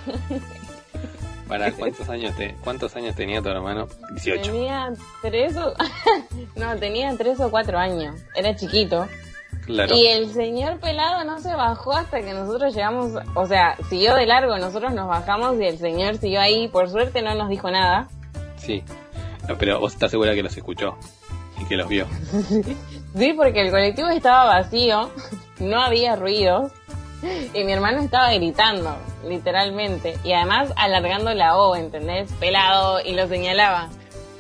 ¿Para 1.48 1.72
cuántos 1.78 2.08
años, 2.08 2.36
te, 2.36 2.54
cuántos 2.62 2.94
años 2.96 3.14
tenía 3.14 3.42
tu 3.42 3.48
hermano? 3.48 3.88
18. 4.10 4.42
Tenía 4.42 4.92
tres 5.22 5.56
o... 5.56 5.74
no, 6.56 6.76
tenía 6.76 7.14
tres 7.16 7.40
o 7.40 7.50
cuatro 7.50 7.78
años. 7.78 8.16
Era 8.34 8.54
chiquito. 8.56 9.06
Y 9.66 10.06
el 10.06 10.32
señor 10.32 10.78
pelado 10.78 11.24
no 11.24 11.40
se 11.40 11.54
bajó 11.54 11.92
hasta 11.92 12.20
que 12.20 12.34
nosotros 12.34 12.74
llegamos, 12.74 13.12
o 13.34 13.46
sea, 13.46 13.76
siguió 13.88 14.14
de 14.14 14.26
largo, 14.26 14.58
nosotros 14.58 14.92
nos 14.92 15.08
bajamos 15.08 15.58
y 15.58 15.64
el 15.64 15.78
señor 15.78 16.18
siguió 16.18 16.40
ahí, 16.40 16.68
por 16.68 16.90
suerte 16.90 17.22
no 17.22 17.34
nos 17.34 17.48
dijo 17.48 17.70
nada. 17.70 18.08
Sí, 18.56 18.84
pero 19.58 19.80
vos 19.80 19.94
estás 19.94 20.10
segura 20.10 20.34
que 20.34 20.42
los 20.42 20.54
escuchó 20.54 20.96
y 21.58 21.64
que 21.64 21.76
los 21.76 21.88
vio. 21.88 22.06
sí, 23.16 23.32
porque 23.32 23.62
el 23.62 23.70
colectivo 23.70 24.08
estaba 24.08 24.44
vacío, 24.44 25.10
no 25.60 25.80
había 25.80 26.16
ruidos 26.16 26.70
y 27.54 27.64
mi 27.64 27.72
hermano 27.72 28.00
estaba 28.00 28.32
gritando, 28.34 28.94
literalmente, 29.28 30.16
y 30.24 30.32
además 30.32 30.72
alargando 30.76 31.32
la 31.34 31.56
O, 31.56 31.76
¿entendés? 31.76 32.30
Pelado 32.40 33.00
y 33.04 33.14
lo 33.14 33.26
señalaba. 33.28 33.88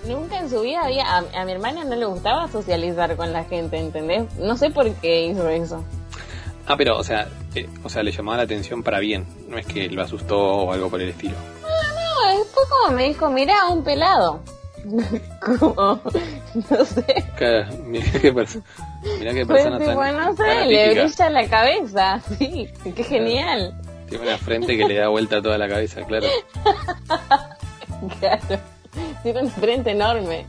Nunca 0.06 0.38
en 0.38 0.50
su 0.50 0.60
vida 0.60 0.84
había, 0.84 1.04
a, 1.16 1.44
mi 1.44 1.52
hermana 1.52 1.84
no 1.84 1.96
le 1.96 2.04
gustaba 2.04 2.48
socializar 2.48 3.16
con 3.16 3.32
la 3.32 3.44
gente, 3.44 3.78
¿entendés? 3.78 4.34
No 4.36 4.56
sé 4.56 4.70
por 4.70 4.92
qué 4.96 5.26
hizo 5.26 5.48
eso. 5.48 5.82
Ah, 6.66 6.76
pero, 6.76 6.98
o 6.98 7.04
sea, 7.04 7.28
eh, 7.54 7.68
o 7.82 7.88
sea, 7.88 8.02
le 8.02 8.12
llamaba 8.12 8.38
la 8.38 8.42
atención 8.44 8.82
para 8.82 8.98
bien, 8.98 9.26
no 9.48 9.58
es 9.58 9.66
que 9.66 9.88
lo 9.88 10.02
asustó 10.02 10.38
o 10.38 10.72
algo 10.72 10.90
por 10.90 11.00
el 11.00 11.10
estilo. 11.10 11.34
No, 11.62 12.32
no, 12.32 12.38
después 12.38 12.66
como 12.68 12.96
me 12.96 13.08
dijo, 13.08 13.30
mira, 13.30 13.66
un 13.68 13.82
pelado. 13.82 14.40
como, 15.40 16.00
no 16.70 16.84
sé. 16.84 17.24
mira 17.84 18.04
qué, 18.20 18.32
persona 18.32 18.64
mira 19.18 19.32
qué 19.32 19.46
persona 19.46 19.78
pues, 19.78 19.96
tan 19.96 20.16
no 20.16 20.36
sé, 20.36 20.66
le 20.66 20.90
brilla 20.90 21.30
la 21.30 21.48
cabeza, 21.48 22.20
sí, 22.38 22.68
qué 22.94 23.04
genial. 23.04 23.74
Tiene 24.14 24.28
una 24.28 24.38
frente 24.38 24.76
que 24.76 24.84
le 24.86 24.94
da 24.94 25.08
vuelta 25.08 25.38
a 25.38 25.42
toda 25.42 25.58
la 25.58 25.68
cabeza, 25.68 26.04
claro. 26.04 26.28
claro. 28.20 28.60
Tiene 29.24 29.40
una 29.40 29.50
frente 29.50 29.90
enorme. 29.90 30.46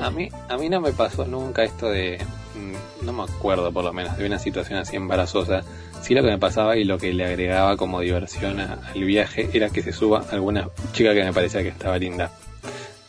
A 0.00 0.10
mí, 0.10 0.28
a 0.48 0.56
mí 0.56 0.68
no 0.68 0.80
me 0.80 0.92
pasó 0.92 1.24
nunca 1.24 1.64
esto 1.64 1.90
de, 1.90 2.24
mm, 2.54 3.04
no 3.04 3.12
me 3.12 3.24
acuerdo 3.24 3.72
por 3.72 3.82
lo 3.82 3.92
menos, 3.92 4.16
de 4.16 4.26
una 4.26 4.38
situación 4.38 4.78
así 4.78 4.94
embarazosa. 4.94 5.64
Sí 6.02 6.14
lo 6.14 6.22
que 6.22 6.28
me 6.28 6.38
pasaba 6.38 6.76
y 6.76 6.84
lo 6.84 6.98
que 6.98 7.12
le 7.12 7.24
agregaba 7.24 7.76
como 7.76 7.98
diversión 7.98 8.60
al 8.60 9.04
viaje 9.04 9.50
era 9.52 9.70
que 9.70 9.82
se 9.82 9.92
suba 9.92 10.24
alguna 10.30 10.68
chica 10.92 11.12
que 11.12 11.24
me 11.24 11.32
parecía 11.32 11.64
que 11.64 11.70
estaba 11.70 11.98
linda. 11.98 12.30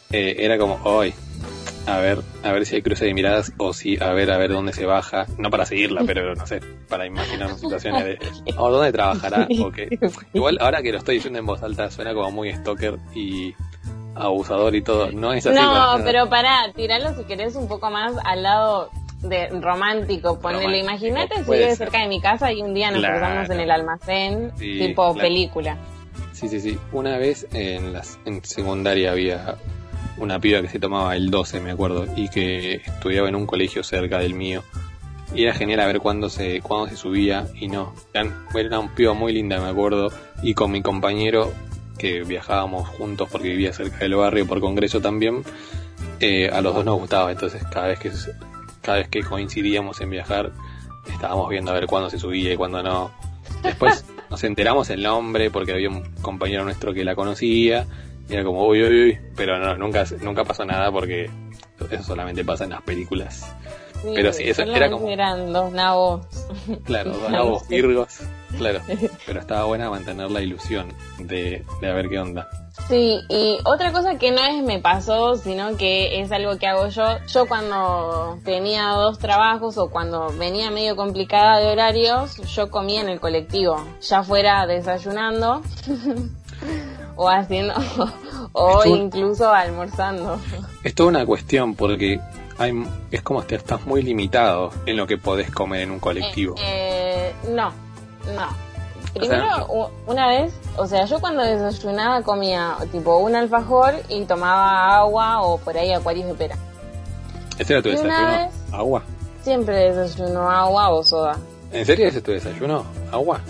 Eh, 0.09 0.37
era 0.39 0.57
como, 0.57 0.79
hoy, 0.83 1.13
a 1.87 1.97
ver, 1.99 2.19
a 2.43 2.51
ver 2.51 2.65
si 2.65 2.75
hay 2.75 2.81
cruce 2.81 3.05
de 3.05 3.13
miradas 3.13 3.53
o 3.57 3.73
si, 3.73 4.01
a 4.01 4.11
ver, 4.13 4.31
a 4.31 4.37
ver 4.37 4.51
dónde 4.51 4.73
se 4.73 4.85
baja, 4.85 5.25
no 5.37 5.49
para 5.49 5.65
seguirla, 5.65 6.03
pero 6.05 6.35
no 6.35 6.45
sé, 6.45 6.61
para 6.87 7.05
imaginar 7.05 7.53
situaciones 7.57 8.03
de, 8.03 8.19
o 8.57 8.69
dónde 8.69 8.91
trabajará, 8.91 9.47
o 9.63 9.71
que, 9.71 9.97
igual 10.33 10.57
ahora 10.61 10.81
que 10.81 10.91
lo 10.91 10.99
estoy 10.99 11.15
diciendo 11.15 11.39
en 11.39 11.45
voz 11.45 11.63
alta 11.63 11.89
suena 11.89 12.13
como 12.13 12.31
muy 12.31 12.53
stalker 12.53 12.97
y 13.15 13.53
abusador 14.15 14.75
y 14.75 14.81
todo. 14.81 15.11
No 15.11 15.33
es 15.33 15.45
así. 15.45 15.57
No, 15.57 15.97
pero 16.03 16.29
pará, 16.29 16.71
tiralo 16.75 17.15
si 17.15 17.23
querés 17.23 17.55
un 17.55 17.67
poco 17.67 17.89
más 17.89 18.13
al 18.23 18.43
lado 18.43 18.91
de 19.21 19.47
romántico. 19.49 20.39
Ponele, 20.39 20.79
imagínate 20.79 21.43
si 21.43 21.51
vive 21.51 21.75
cerca 21.75 21.99
de 21.99 22.07
mi 22.07 22.19
casa 22.19 22.51
y 22.51 22.61
un 22.61 22.73
día 22.73 22.91
nos 22.91 23.03
cruzamos 23.03 23.49
en 23.49 23.59
el 23.59 23.71
almacén, 23.71 24.51
tipo 24.57 25.15
película. 25.15 25.77
Sí, 26.33 26.47
sí, 26.47 26.59
sí. 26.59 26.79
Una 26.91 27.17
vez 27.17 27.47
en, 27.53 27.93
las, 27.93 28.19
en 28.25 28.43
secundaria 28.43 29.11
había 29.11 29.57
una 30.17 30.39
piba 30.39 30.61
que 30.61 30.67
se 30.67 30.79
tomaba 30.79 31.15
el 31.15 31.31
12, 31.31 31.59
me 31.61 31.71
acuerdo, 31.71 32.05
y 32.15 32.29
que 32.29 32.75
estudiaba 32.75 33.29
en 33.29 33.35
un 33.35 33.45
colegio 33.45 33.83
cerca 33.83 34.19
del 34.19 34.33
mío. 34.33 34.63
y 35.33 35.43
era 35.43 35.53
genial 35.53 35.79
a 35.79 35.87
ver 35.87 35.99
cuándo 35.99 36.29
se, 36.29 36.61
cuándo 36.61 36.89
se 36.89 36.97
subía 36.97 37.47
y 37.55 37.67
no. 37.67 37.93
Era 38.13 38.79
un 38.79 38.89
piba 38.89 39.13
muy 39.13 39.33
linda, 39.33 39.59
me 39.59 39.69
acuerdo, 39.69 40.11
y 40.43 40.53
con 40.53 40.71
mi 40.71 40.81
compañero 40.81 41.53
que 41.97 42.23
viajábamos 42.23 42.87
juntos 42.89 43.29
porque 43.31 43.49
vivía 43.49 43.73
cerca 43.73 43.99
del 43.99 44.15
barrio 44.15 44.47
por 44.47 44.59
congreso 44.59 45.01
también, 45.01 45.43
eh, 46.19 46.49
a 46.49 46.61
los 46.61 46.73
dos 46.73 46.83
nos 46.83 46.99
gustaba, 46.99 47.31
entonces 47.31 47.63
cada 47.71 47.87
vez 47.87 47.99
que 47.99 48.11
cada 48.81 48.97
vez 48.97 49.07
que 49.09 49.21
coincidíamos 49.21 50.01
en 50.01 50.09
viajar 50.09 50.51
estábamos 51.11 51.49
viendo 51.49 51.71
a 51.71 51.75
ver 51.75 51.85
cuándo 51.85 52.09
se 52.09 52.19
subía 52.19 52.53
y 52.53 52.57
cuándo 52.57 52.81
no. 52.83 53.11
Después 53.63 54.05
nos 54.29 54.43
enteramos 54.43 54.89
el 54.89 55.03
nombre 55.03 55.51
porque 55.51 55.73
había 55.73 55.89
un 55.89 56.03
compañero 56.21 56.63
nuestro 56.63 56.93
que 56.93 57.03
la 57.03 57.15
conocía 57.15 57.85
y 58.31 58.35
era 58.35 58.45
como 58.45 58.65
uy 58.65 58.81
uy 58.81 59.03
uy, 59.03 59.19
pero 59.35 59.59
no, 59.59 59.75
nunca 59.75 60.05
nunca 60.21 60.45
pasó 60.45 60.63
nada 60.63 60.89
porque 60.89 61.29
eso 61.89 62.03
solamente 62.03 62.45
pasa 62.45 62.63
en 62.63 62.69
las 62.69 62.81
películas. 62.81 63.53
pero 64.15 64.31
sí, 64.31 64.43
eso 64.45 64.61
era 64.63 64.89
como 64.89 65.09
eran 65.09 65.51
dos 65.51 65.73
nabos. 65.73 66.25
Claro, 66.85 67.11
dos 67.21 67.29
nabos 67.29 67.67
virgos, 67.67 68.21
claro, 68.57 68.79
pero 69.25 69.41
estaba 69.41 69.65
buena 69.65 69.89
mantener 69.89 70.31
la 70.31 70.41
ilusión 70.41 70.93
de, 71.19 71.65
de 71.81 71.89
a 71.89 71.93
ver 71.93 72.07
qué 72.07 72.19
onda. 72.19 72.49
Sí, 72.87 73.19
y 73.27 73.57
otra 73.65 73.91
cosa 73.91 74.17
que 74.17 74.31
no 74.31 74.41
es 74.45 74.63
me 74.63 74.79
pasó, 74.79 75.35
sino 75.35 75.75
que 75.75 76.21
es 76.21 76.31
algo 76.31 76.57
que 76.57 76.67
hago 76.67 76.87
yo. 76.87 77.03
Yo 77.27 77.45
cuando 77.45 78.39
tenía 78.45 78.87
dos 78.91 79.19
trabajos 79.19 79.77
o 79.77 79.89
cuando 79.89 80.29
venía 80.37 80.71
medio 80.71 80.95
complicada 80.95 81.59
de 81.59 81.69
horarios, 81.69 82.37
yo 82.55 82.71
comía 82.71 83.01
en 83.01 83.09
el 83.09 83.19
colectivo, 83.19 83.75
ya 83.99 84.23
fuera 84.23 84.65
desayunando 84.67 85.61
o 87.21 87.29
haciendo 87.29 87.75
o 88.51 88.83
incluso 88.85 89.53
almorzando. 89.53 90.39
Es 90.83 90.95
toda 90.95 91.09
una 91.09 91.25
cuestión 91.25 91.75
porque 91.75 92.19
hay, 92.57 92.73
es 93.11 93.21
como 93.21 93.45
que 93.45 93.55
estás 93.55 93.85
muy 93.85 94.01
limitado 94.01 94.71
en 94.87 94.97
lo 94.97 95.05
que 95.05 95.17
podés 95.17 95.51
comer 95.51 95.81
en 95.81 95.91
un 95.91 95.99
colectivo. 95.99 96.55
Eh, 96.57 97.31
eh, 97.31 97.33
no, 97.49 97.71
no. 98.35 98.71
Primero, 99.13 99.91
una 100.07 100.27
vez, 100.29 100.53
o 100.77 100.87
sea, 100.87 101.05
yo 101.05 101.19
cuando 101.19 101.43
desayunaba 101.43 102.23
comía 102.23 102.77
tipo 102.91 103.17
un 103.17 103.35
alfajor 103.35 103.95
y 104.07 104.23
tomaba 104.23 104.97
agua 104.97 105.41
o 105.41 105.57
por 105.59 105.77
ahí 105.77 105.91
acuarios 105.91 106.27
de 106.27 106.33
pera. 106.33 106.55
¿Ese 107.59 107.73
era 107.73 107.83
tu 107.83 107.89
desayuno? 107.89 108.49
¿Agua? 108.71 109.03
Siempre 109.43 109.93
desayuno 109.93 110.49
agua 110.49 110.89
o 110.89 111.03
soda. 111.03 111.37
¿En 111.71 111.85
serio 111.85 112.07
ese 112.07 112.19
es 112.19 112.23
tu 112.23 112.31
desayuno? 112.31 112.85
¿Agua? 113.11 113.41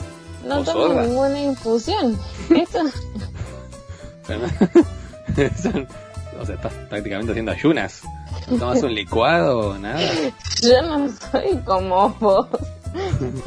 No 0.46 0.64
tomo 0.64 0.94
ninguna 0.94 1.40
infusión. 1.40 2.20
Esto... 2.50 2.80
o 6.40 6.46
sea, 6.46 6.56
estás 6.56 6.74
prácticamente 6.90 7.32
haciendo 7.32 7.52
ayunas. 7.52 8.02
¿No 8.50 8.58
tomas 8.58 8.84
un 8.84 8.94
licuado 8.94 9.72
o 9.72 9.78
nada? 9.78 10.02
Yo 10.62 10.82
no 10.84 11.10
soy 11.10 11.58
como 11.66 12.10
vos. 12.20 12.48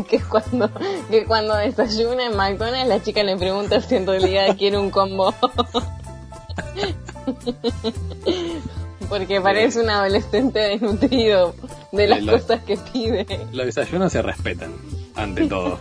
que 0.09 0.21
cuando 0.21 0.71
que 1.11 1.27
cuando 1.27 1.55
desayuna 1.57 2.27
en 2.27 2.37
McDonald's 2.37 2.89
la 2.89 3.03
chica 3.03 3.23
le 3.23 3.37
pregunta 3.37 3.81
si 3.81 3.97
en 3.97 4.07
realidad 4.07 4.57
quiere 4.57 4.79
un 4.79 4.91
combo. 4.91 5.35
Porque 9.09 9.41
parece 9.41 9.81
un 9.81 9.91
adolescente 9.91 10.59
desnutrido 10.59 11.55
de 11.93 12.07
las 12.07 12.25
cosas 12.25 12.63
que 12.65 12.77
pide. 12.77 13.27
Los 13.53 13.67
desayunos 13.67 14.13
se 14.13 14.23
respetan, 14.23 14.73
ante 15.15 15.47
todo. 15.47 15.79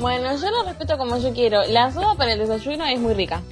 Bueno, 0.00 0.36
yo 0.36 0.50
lo 0.50 0.62
respeto 0.64 0.96
como 0.96 1.18
yo 1.18 1.32
quiero. 1.32 1.64
La 1.64 1.90
soda 1.90 2.14
para 2.14 2.34
el 2.34 2.38
desayuno 2.38 2.86
es 2.86 3.00
muy 3.00 3.14
rica. 3.14 3.42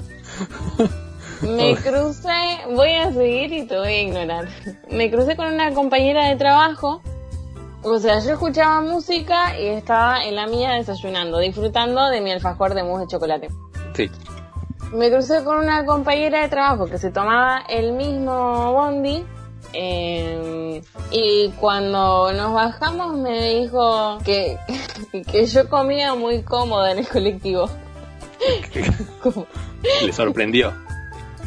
Me 1.42 1.74
crucé, 1.76 2.60
voy 2.70 2.92
a 2.94 3.12
seguir 3.12 3.52
y 3.52 3.66
te 3.66 3.76
voy 3.76 3.88
a 3.88 4.02
ignorar. 4.02 4.48
Me 4.90 5.10
crucé 5.10 5.36
con 5.36 5.52
una 5.52 5.72
compañera 5.74 6.28
de 6.28 6.36
trabajo 6.36 7.02
o 7.84 7.98
sea, 7.98 8.20
yo 8.20 8.32
escuchaba 8.32 8.80
música 8.80 9.58
y 9.58 9.66
estaba 9.66 10.22
en 10.22 10.36
la 10.36 10.46
mía 10.46 10.74
desayunando, 10.74 11.38
disfrutando 11.38 12.10
de 12.10 12.20
mi 12.20 12.30
alfajor 12.30 12.74
de 12.74 12.84
mousse 12.84 13.00
de 13.02 13.06
chocolate. 13.08 13.48
Sí. 13.94 14.08
Me 14.92 15.10
crucé 15.10 15.42
con 15.42 15.56
una 15.56 15.84
compañera 15.84 16.42
de 16.42 16.48
trabajo 16.48 16.86
que 16.86 16.98
se 16.98 17.10
tomaba 17.10 17.64
el 17.68 17.92
mismo 17.92 18.72
bondi 18.72 19.24
em, 19.72 20.80
y 21.10 21.50
cuando 21.58 22.32
nos 22.32 22.54
bajamos 22.54 23.16
me 23.16 23.56
dijo 23.56 24.18
que, 24.24 24.58
que 25.32 25.46
yo 25.46 25.68
comía 25.68 26.14
muy 26.14 26.42
cómoda 26.42 26.92
en 26.92 26.98
el 26.98 27.08
colectivo. 27.08 27.68
Le 30.04 30.12
sorprendió. 30.12 30.72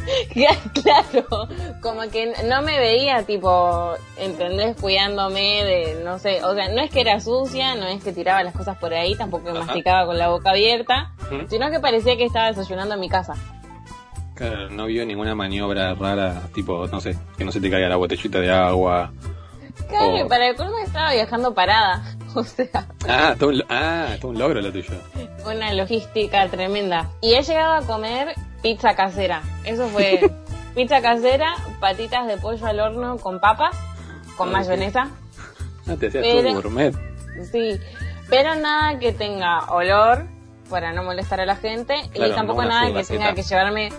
claro, 0.82 1.48
como 1.80 2.02
que 2.10 2.32
no 2.44 2.62
me 2.62 2.78
veía 2.78 3.24
tipo, 3.24 3.94
¿entendés? 4.16 4.76
Cuidándome 4.80 5.64
de, 5.64 6.04
no 6.04 6.18
sé, 6.18 6.44
o 6.44 6.54
sea, 6.54 6.68
no 6.68 6.80
es 6.80 6.90
que 6.90 7.00
era 7.00 7.20
sucia, 7.20 7.74
no 7.74 7.86
es 7.86 8.02
que 8.02 8.12
tiraba 8.12 8.42
las 8.42 8.54
cosas 8.54 8.76
por 8.78 8.94
ahí, 8.94 9.16
tampoco 9.16 9.52
me 9.52 9.58
masticaba 9.58 10.06
con 10.06 10.16
la 10.18 10.28
boca 10.28 10.50
abierta, 10.50 11.12
sino 11.48 11.70
que 11.70 11.80
parecía 11.80 12.16
que 12.16 12.24
estaba 12.24 12.48
desayunando 12.48 12.94
en 12.94 13.00
mi 13.00 13.08
casa. 13.08 13.34
Claro, 14.34 14.68
no 14.68 14.86
vio 14.86 15.04
ninguna 15.06 15.34
maniobra 15.34 15.94
rara, 15.94 16.42
tipo, 16.54 16.86
no 16.86 17.00
sé, 17.00 17.16
que 17.38 17.44
no 17.44 17.50
se 17.50 17.60
te 17.60 17.70
caiga 17.70 17.88
la 17.88 17.96
botellita 17.96 18.38
de 18.38 18.52
agua. 18.52 19.12
Claro, 19.88 20.28
para 20.28 20.48
el 20.48 20.56
colmo 20.56 20.78
estaba 20.78 21.12
viajando 21.12 21.54
parada, 21.54 22.02
o 22.34 22.44
sea. 22.44 22.86
Ah, 23.08 23.34
todo 23.38 23.50
un, 23.50 23.64
ah, 23.68 24.16
todo 24.20 24.32
un 24.32 24.38
logro 24.38 24.60
lo 24.60 24.72
tuyo. 24.72 24.94
Una 25.44 25.72
logística 25.72 26.48
tremenda. 26.48 27.10
Y 27.20 27.34
he 27.34 27.42
llegado 27.42 27.74
a 27.74 27.82
comer 27.82 28.34
pizza 28.62 28.96
casera. 28.96 29.42
Eso 29.64 29.88
fue 29.88 30.30
pizza 30.74 31.00
casera, 31.00 31.54
patitas 31.80 32.26
de 32.26 32.36
pollo 32.36 32.66
al 32.66 32.80
horno 32.80 33.18
con 33.18 33.40
papas, 33.40 33.76
con 34.36 34.50
mayonesa. 34.50 35.08
Ah, 35.88 35.94
te 35.98 36.08
hacías 36.08 36.54
gourmet. 36.54 36.94
Sí, 37.52 37.78
pero 38.28 38.54
nada 38.54 38.98
que 38.98 39.12
tenga 39.12 39.66
olor 39.72 40.26
para 40.68 40.92
no 40.92 41.04
molestar 41.04 41.40
a 41.40 41.46
la 41.46 41.56
gente 41.56 41.94
y 42.12 42.30
tampoco 42.32 42.64
nada 42.64 42.92
que 42.92 43.04
tenga 43.04 43.34
que 43.34 43.42
llevarme 43.42 43.90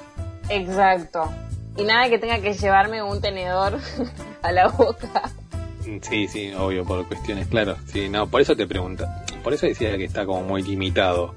exacto 0.49 1.31
y 1.77 1.83
nada 1.83 2.09
que 2.09 2.17
tenga 2.17 2.39
que 2.39 2.53
llevarme 2.53 3.03
un 3.03 3.21
tenedor 3.21 3.79
a 4.41 4.51
la 4.51 4.67
boca. 4.67 5.31
Sí, 6.01 6.27
sí, 6.27 6.51
obvio, 6.53 6.83
por 6.83 7.05
cuestiones, 7.07 7.47
claro. 7.47 7.77
Sí, 7.85 8.09
no, 8.09 8.27
por 8.27 8.41
eso 8.41 8.55
te 8.55 8.67
pregunto. 8.67 9.05
Por 9.43 9.53
eso 9.53 9.65
decía 9.65 9.97
que 9.97 10.05
está 10.05 10.25
como 10.25 10.43
muy 10.43 10.63
limitado 10.63 11.33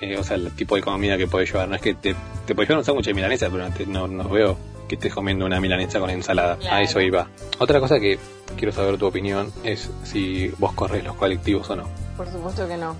eh, 0.00 0.18
o 0.18 0.24
sea, 0.24 0.36
el 0.36 0.50
tipo 0.52 0.76
de 0.76 0.82
comida 0.82 1.16
que 1.16 1.26
puedes 1.26 1.50
llevar. 1.50 1.68
No 1.68 1.76
es 1.76 1.80
que 1.80 1.94
te, 1.94 2.14
te 2.46 2.54
puedes 2.54 2.68
llevar 2.68 2.80
un 2.80 2.84
sándwich 2.84 3.06
de 3.06 3.14
milanesa, 3.14 3.48
pero 3.50 3.68
no, 3.86 4.08
no, 4.08 4.28
veo 4.28 4.58
que 4.88 4.96
estés 4.96 5.14
comiendo 5.14 5.46
una 5.46 5.60
milanesa 5.60 5.98
con 5.98 6.10
ensalada. 6.10 6.58
A 6.70 6.82
eso 6.82 7.00
iba. 7.00 7.28
Otra 7.58 7.80
cosa 7.80 7.98
que 7.98 8.18
quiero 8.56 8.72
saber 8.72 8.98
tu 8.98 9.06
opinión 9.06 9.52
es 9.62 9.90
si 10.02 10.48
vos 10.58 10.72
corres 10.72 11.04
los 11.04 11.16
colectivos 11.16 11.70
o 11.70 11.76
no. 11.76 11.88
Por 12.16 12.28
supuesto 12.28 12.68
que 12.68 12.76
no. 12.76 12.96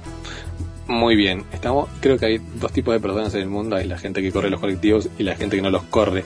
Muy 0.86 1.16
bien, 1.16 1.44
estamos, 1.52 1.88
creo 2.00 2.18
que 2.18 2.26
hay 2.26 2.40
dos 2.56 2.70
tipos 2.72 2.92
de 2.92 3.00
personas 3.00 3.34
en 3.34 3.40
el 3.40 3.48
mundo, 3.48 3.76
hay 3.76 3.86
la 3.86 3.96
gente 3.96 4.20
que 4.20 4.30
corre 4.30 4.50
los 4.50 4.60
colectivos 4.60 5.08
y 5.18 5.22
la 5.22 5.34
gente 5.34 5.56
que 5.56 5.62
no 5.62 5.70
los 5.70 5.82
corre. 5.84 6.24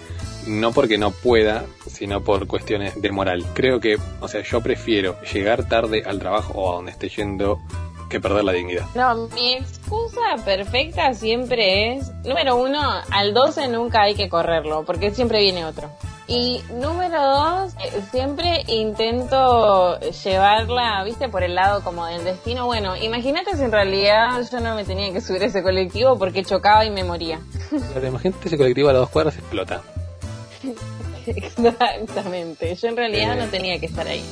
No 0.48 0.72
porque 0.72 0.98
no 0.98 1.10
pueda, 1.10 1.66
sino 1.86 2.22
por 2.22 2.46
cuestiones 2.46 3.00
de 3.00 3.12
moral. 3.12 3.44
Creo 3.54 3.80
que, 3.80 3.98
o 4.20 4.28
sea, 4.28 4.42
yo 4.42 4.62
prefiero 4.62 5.20
llegar 5.22 5.68
tarde 5.68 6.02
al 6.06 6.18
trabajo 6.18 6.54
o 6.54 6.72
a 6.72 6.76
donde 6.76 6.92
esté 6.92 7.08
yendo 7.08 7.60
que 8.08 8.20
perder 8.20 8.44
la 8.44 8.52
dignidad. 8.52 8.86
No, 8.94 9.28
mi 9.28 9.54
excusa 9.54 10.36
perfecta 10.44 11.12
siempre 11.12 11.92
es, 11.96 12.10
número 12.24 12.56
uno, 12.56 12.80
al 13.10 13.34
12 13.34 13.68
nunca 13.68 14.02
hay 14.02 14.14
que 14.14 14.28
correrlo, 14.28 14.84
porque 14.84 15.10
siempre 15.10 15.40
viene 15.40 15.64
otro. 15.64 15.90
Y 16.26 16.62
número 16.74 17.22
dos, 17.22 17.74
siempre 18.10 18.62
intento 18.66 19.98
llevarla, 20.00 21.02
viste, 21.04 21.30
por 21.30 21.42
el 21.42 21.54
lado 21.54 21.82
como 21.82 22.04
del 22.04 22.22
destino. 22.22 22.66
Bueno, 22.66 22.96
imagínate 22.96 23.56
si 23.56 23.62
en 23.62 23.72
realidad 23.72 24.46
yo 24.50 24.60
no 24.60 24.74
me 24.74 24.84
tenía 24.84 25.10
que 25.10 25.22
subir 25.22 25.42
a 25.42 25.46
ese 25.46 25.62
colectivo 25.62 26.18
porque 26.18 26.44
chocaba 26.44 26.84
y 26.84 26.90
me 26.90 27.02
moría. 27.02 27.40
imagínate 27.72 28.48
ese 28.48 28.58
colectivo 28.58 28.90
a 28.90 28.92
las 28.92 29.00
dos 29.00 29.10
cuadras 29.10 29.36
explota. 29.36 29.82
Exactamente, 31.26 32.74
yo 32.74 32.88
en 32.88 32.96
realidad 32.96 33.36
no 33.36 33.48
tenía 33.48 33.78
que 33.78 33.86
estar 33.86 34.06
ahí. 34.06 34.22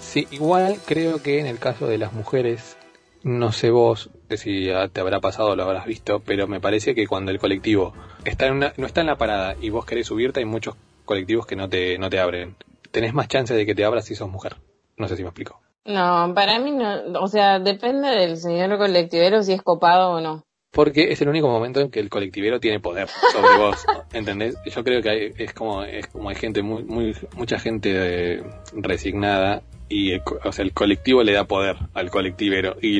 Sí, 0.00 0.26
igual 0.30 0.78
creo 0.86 1.22
que 1.22 1.38
en 1.38 1.46
el 1.46 1.58
caso 1.58 1.86
de 1.86 1.98
las 1.98 2.12
mujeres, 2.12 2.76
no 3.22 3.52
sé 3.52 3.70
vos 3.70 4.10
si 4.36 4.66
ya 4.66 4.88
te 4.88 5.00
habrá 5.00 5.20
pasado 5.20 5.50
o 5.50 5.56
lo 5.56 5.64
habrás 5.64 5.86
visto, 5.86 6.20
pero 6.20 6.46
me 6.46 6.60
parece 6.60 6.94
que 6.94 7.06
cuando 7.06 7.30
el 7.30 7.38
colectivo 7.38 7.94
está 8.24 8.46
en 8.46 8.54
una, 8.54 8.72
no 8.76 8.86
está 8.86 9.00
en 9.00 9.06
la 9.06 9.16
parada 9.16 9.56
y 9.60 9.70
vos 9.70 9.86
querés 9.86 10.06
subirte, 10.06 10.40
hay 10.40 10.46
muchos 10.46 10.76
colectivos 11.04 11.46
que 11.46 11.56
no 11.56 11.68
te, 11.68 11.98
no 11.98 12.10
te 12.10 12.20
abren. 12.20 12.56
Tenés 12.90 13.14
más 13.14 13.28
chance 13.28 13.54
de 13.54 13.66
que 13.66 13.74
te 13.74 13.84
abras 13.84 14.04
si 14.04 14.14
sos 14.14 14.30
mujer. 14.30 14.56
No 14.96 15.08
sé 15.08 15.16
si 15.16 15.22
me 15.22 15.28
explico. 15.28 15.60
No, 15.84 16.32
para 16.34 16.58
mí 16.58 16.70
no, 16.70 17.20
o 17.20 17.28
sea, 17.28 17.58
depende 17.58 18.08
del 18.08 18.36
señor 18.36 18.76
colectivero 18.76 19.42
si 19.42 19.54
es 19.54 19.62
copado 19.62 20.12
o 20.12 20.20
no. 20.20 20.44
Porque 20.70 21.12
es 21.12 21.20
el 21.22 21.28
único 21.28 21.48
momento 21.48 21.80
en 21.80 21.90
que 21.90 21.98
el 21.98 22.10
colectivero 22.10 22.60
tiene 22.60 22.78
poder 22.78 23.08
sobre 23.32 23.56
vos, 23.58 23.84
¿entendés? 24.12 24.56
Yo 24.66 24.84
creo 24.84 25.02
que 25.02 25.10
hay, 25.10 25.32
es 25.38 25.52
como 25.52 25.82
es 25.82 26.06
como 26.08 26.28
hay 26.28 26.36
gente 26.36 26.62
muy, 26.62 26.84
muy 26.84 27.16
mucha 27.34 27.58
gente 27.58 27.90
eh, 27.94 28.42
resignada 28.72 29.62
y 29.88 30.12
el, 30.12 30.22
o 30.44 30.52
sea, 30.52 30.64
el 30.64 30.72
colectivo 30.72 31.22
le 31.22 31.32
da 31.32 31.44
poder 31.44 31.76
al 31.94 32.10
colectivero 32.10 32.76
y 32.82 32.98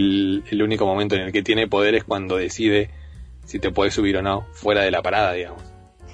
el, 0.50 0.62
único 0.62 0.86
momento 0.86 1.14
en 1.14 1.22
el 1.22 1.32
que 1.32 1.42
tiene 1.42 1.68
poder 1.68 1.94
es 1.94 2.04
cuando 2.04 2.36
decide 2.36 2.90
si 3.44 3.58
te 3.58 3.70
puedes 3.70 3.94
subir 3.94 4.16
o 4.16 4.22
no 4.22 4.46
fuera 4.52 4.82
de 4.82 4.90
la 4.90 5.02
parada, 5.02 5.32
digamos. 5.32 5.62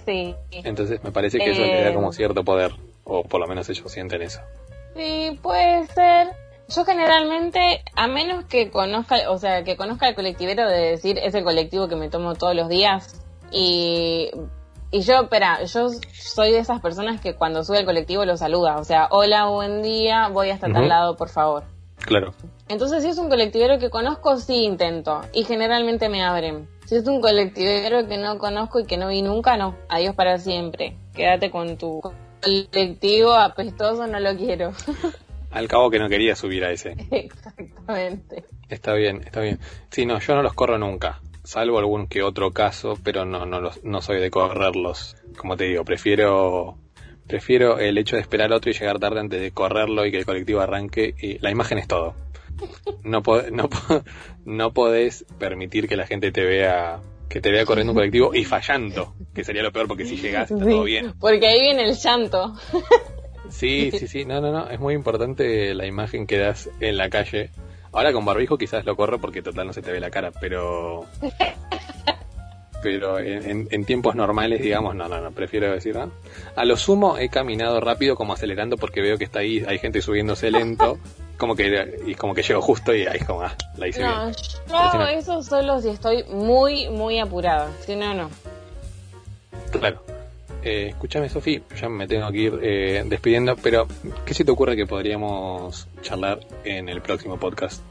Sí. 0.04 0.34
Entonces 0.50 1.02
me 1.02 1.12
parece 1.12 1.38
que 1.38 1.52
eso 1.52 1.62
le 1.62 1.82
da 1.82 1.94
como 1.94 2.10
eh, 2.10 2.14
cierto 2.14 2.44
poder, 2.44 2.72
o 3.04 3.22
por 3.24 3.40
lo 3.40 3.46
menos 3.46 3.68
ellos 3.68 3.90
sienten 3.90 4.22
eso. 4.22 4.40
Sí, 4.96 5.38
puede 5.42 5.86
ser. 5.88 6.28
Yo 6.68 6.84
generalmente, 6.84 7.84
a 7.94 8.06
menos 8.06 8.44
que 8.46 8.70
conozca, 8.70 9.30
o 9.30 9.38
sea, 9.38 9.64
que 9.64 9.76
conozca 9.76 10.08
el 10.08 10.14
colectivero 10.14 10.68
de 10.68 10.90
decir 10.90 11.18
es 11.18 11.34
el 11.34 11.44
colectivo 11.44 11.88
que 11.88 11.96
me 11.96 12.08
tomo 12.08 12.34
todos 12.34 12.54
los 12.54 12.68
días 12.68 13.22
y 13.50 14.30
y 14.94 15.00
yo, 15.00 15.22
espera, 15.22 15.64
yo 15.64 15.88
soy 16.12 16.52
de 16.52 16.58
esas 16.58 16.80
personas 16.80 17.20
que 17.20 17.34
cuando 17.34 17.64
sube 17.64 17.80
el 17.80 17.84
colectivo 17.84 18.24
lo 18.24 18.36
saluda. 18.36 18.76
O 18.76 18.84
sea, 18.84 19.08
hola, 19.10 19.46
buen 19.46 19.82
día, 19.82 20.28
voy 20.28 20.50
hasta 20.50 20.72
tal 20.72 20.88
lado, 20.88 21.16
por 21.16 21.30
favor. 21.30 21.64
Claro. 21.96 22.32
Entonces, 22.68 23.02
si 23.02 23.08
es 23.08 23.18
un 23.18 23.28
colectivero 23.28 23.80
que 23.80 23.90
conozco, 23.90 24.36
sí 24.36 24.62
intento. 24.62 25.22
Y 25.32 25.42
generalmente 25.42 26.08
me 26.08 26.22
abren. 26.22 26.68
Si 26.86 26.94
es 26.94 27.08
un 27.08 27.20
colectivero 27.20 28.06
que 28.06 28.18
no 28.18 28.38
conozco 28.38 28.78
y 28.78 28.84
que 28.84 28.96
no 28.96 29.08
vi 29.08 29.22
nunca, 29.22 29.56
no. 29.56 29.74
Adiós 29.88 30.14
para 30.14 30.38
siempre. 30.38 30.96
Quédate 31.12 31.50
con 31.50 31.76
tu 31.76 32.00
colectivo 32.40 33.34
apestoso, 33.34 34.06
no 34.06 34.20
lo 34.20 34.36
quiero. 34.36 34.74
Al 35.54 35.68
cabo 35.68 35.90
que 35.90 35.98
no 35.98 36.08
quería 36.08 36.36
subir 36.36 36.64
a 36.64 36.70
ese. 36.70 36.94
Exactamente. 37.10 38.44
Está 38.68 38.94
bien, 38.94 39.22
está 39.24 39.40
bien. 39.40 39.58
Sí, 39.90 40.04
no, 40.04 40.18
yo 40.18 40.34
no 40.34 40.42
los 40.42 40.54
corro 40.54 40.78
nunca 40.78 41.20
salvo 41.44 41.78
algún 41.78 42.06
que 42.06 42.22
otro 42.22 42.52
caso, 42.52 42.98
pero 43.04 43.24
no, 43.26 43.44
no, 43.46 43.60
los, 43.60 43.84
no 43.84 44.00
soy 44.00 44.18
de 44.18 44.30
correrlos. 44.30 45.16
Como 45.36 45.56
te 45.56 45.64
digo, 45.64 45.84
prefiero 45.84 46.78
prefiero 47.26 47.78
el 47.78 47.96
hecho 47.96 48.16
de 48.16 48.22
esperar 48.22 48.52
otro 48.52 48.70
y 48.70 48.74
llegar 48.74 48.98
tarde 48.98 49.20
antes 49.20 49.40
de 49.40 49.50
correrlo 49.50 50.04
y 50.04 50.10
que 50.10 50.18
el 50.18 50.26
colectivo 50.26 50.60
arranque. 50.60 51.14
Y 51.18 51.38
la 51.38 51.50
imagen 51.50 51.78
es 51.78 51.86
todo. 51.86 52.14
No, 53.02 53.22
no, 53.52 53.68
no 54.44 54.72
podés 54.72 55.24
permitir 55.38 55.88
que 55.88 55.96
la 55.96 56.06
gente 56.06 56.32
te 56.32 56.44
vea 56.44 57.00
que 57.28 57.40
te 57.40 57.50
vea 57.50 57.64
corriendo 57.64 57.92
un 57.92 57.96
colectivo 57.96 58.32
y 58.32 58.44
fallando, 58.44 59.14
que 59.34 59.42
sería 59.42 59.62
lo 59.62 59.72
peor 59.72 59.88
porque 59.88 60.04
si 60.04 60.16
llegas 60.16 60.50
está 60.50 60.64
todo 60.64 60.84
bien. 60.84 61.14
Porque 61.18 61.46
ahí 61.46 61.60
viene 61.62 61.84
el 61.84 61.96
llanto. 61.96 62.54
Sí, 63.50 63.90
sí, 63.90 64.08
sí, 64.08 64.24
no, 64.24 64.40
no, 64.40 64.50
no, 64.52 64.68
es 64.68 64.80
muy 64.80 64.94
importante 64.94 65.74
la 65.74 65.86
imagen 65.86 66.26
que 66.26 66.38
das 66.38 66.70
en 66.80 66.96
la 66.96 67.10
calle 67.10 67.50
Ahora 67.94 68.12
con 68.12 68.24
barbijo 68.24 68.58
quizás 68.58 68.84
lo 68.84 68.96
corro 68.96 69.20
porque 69.20 69.40
total 69.40 69.68
no 69.68 69.72
se 69.72 69.80
te 69.80 69.92
ve 69.92 70.00
la 70.00 70.10
cara, 70.10 70.32
pero. 70.40 71.06
pero 72.82 73.20
en, 73.20 73.84
tiempos 73.84 74.16
normales, 74.16 74.60
digamos, 74.60 74.96
no, 74.96 75.08
no, 75.08 75.20
no, 75.20 75.30
prefiero 75.30 75.72
decir, 75.72 75.94
¿no? 75.94 76.10
A 76.56 76.64
lo 76.64 76.76
sumo 76.76 77.16
he 77.18 77.28
caminado 77.28 77.80
rápido 77.80 78.16
como 78.16 78.32
acelerando 78.32 78.76
porque 78.76 79.00
veo 79.00 79.16
que 79.16 79.24
está 79.24 79.38
ahí, 79.38 79.64
hay 79.66 79.78
gente 79.78 80.02
subiéndose 80.02 80.50
lento, 80.50 80.98
como 81.38 81.54
que, 81.54 82.00
y 82.04 82.16
como 82.16 82.34
que 82.34 82.42
llego 82.42 82.60
justo 82.60 82.92
y 82.92 83.06
ahí 83.06 83.20
como, 83.20 83.42
ah, 83.42 83.54
la 83.76 83.88
hice 83.88 84.02
no, 84.02 84.30
Yo 84.32 85.06
eso 85.06 85.42
solo 85.42 85.80
si 85.80 85.90
estoy 85.90 86.24
muy, 86.24 86.88
muy 86.90 87.20
apurada, 87.20 87.70
si 87.86 87.94
no, 87.94 88.12
no. 88.12 88.28
Claro. 89.70 90.02
Eh, 90.64 90.88
escúchame, 90.88 91.28
Sofi, 91.28 91.62
ya 91.78 91.90
me 91.90 92.08
tengo 92.08 92.30
que 92.32 92.38
ir 92.38 92.58
eh, 92.62 93.04
despidiendo, 93.06 93.54
pero 93.56 93.86
¿qué 94.24 94.32
se 94.32 94.46
te 94.46 94.50
ocurre 94.50 94.76
que 94.76 94.86
podríamos 94.86 95.86
charlar 96.00 96.40
en 96.64 96.88
el 96.88 97.02
próximo 97.02 97.36
podcast? 97.36 97.82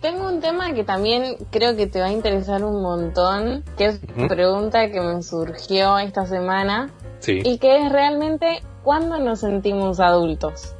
Tengo 0.00 0.28
un 0.28 0.40
tema 0.40 0.72
que 0.72 0.84
también 0.84 1.36
creo 1.50 1.76
que 1.76 1.88
te 1.88 2.00
va 2.00 2.06
a 2.06 2.12
interesar 2.12 2.64
un 2.64 2.80
montón, 2.82 3.64
que 3.76 3.86
es 3.86 4.00
una 4.16 4.28
pregunta 4.28 4.90
que 4.90 5.00
me 5.00 5.22
surgió 5.24 5.98
esta 5.98 6.24
semana. 6.24 6.90
Sí. 7.18 7.40
Y 7.44 7.58
que 7.58 7.84
es 7.84 7.92
realmente 7.92 8.62
cuándo 8.84 9.18
nos 9.18 9.40
sentimos 9.40 9.98
adultos. 9.98 10.74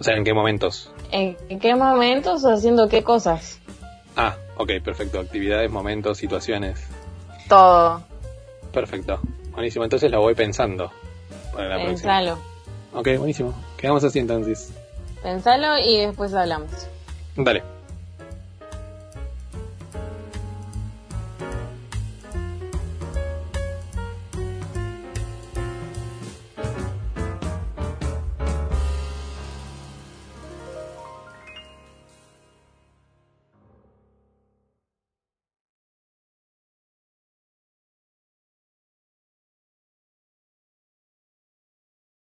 O 0.00 0.02
sea, 0.02 0.16
¿en 0.16 0.24
qué 0.24 0.32
momentos? 0.32 0.90
¿En 1.12 1.60
qué 1.60 1.74
momentos 1.76 2.44
o 2.44 2.52
haciendo 2.52 2.88
qué 2.88 3.04
cosas? 3.04 3.60
Ah, 4.16 4.36
ok, 4.56 4.70
perfecto. 4.82 5.20
Actividades, 5.20 5.70
momentos, 5.70 6.18
situaciones. 6.18 6.82
Todo. 7.48 8.02
Perfecto. 8.72 9.20
Buenísimo, 9.54 9.84
entonces 9.84 10.10
lo 10.10 10.20
voy 10.20 10.34
pensando. 10.34 10.90
Para 11.52 11.78
la 11.78 11.84
Pensalo. 11.84 12.38
Ok, 12.92 13.08
buenísimo. 13.18 13.54
Quedamos 13.76 14.04
así 14.04 14.18
entonces. 14.18 14.72
Pensalo 15.22 15.78
y 15.78 15.98
después 15.98 16.34
hablamos. 16.34 16.70
Dale. 17.36 17.73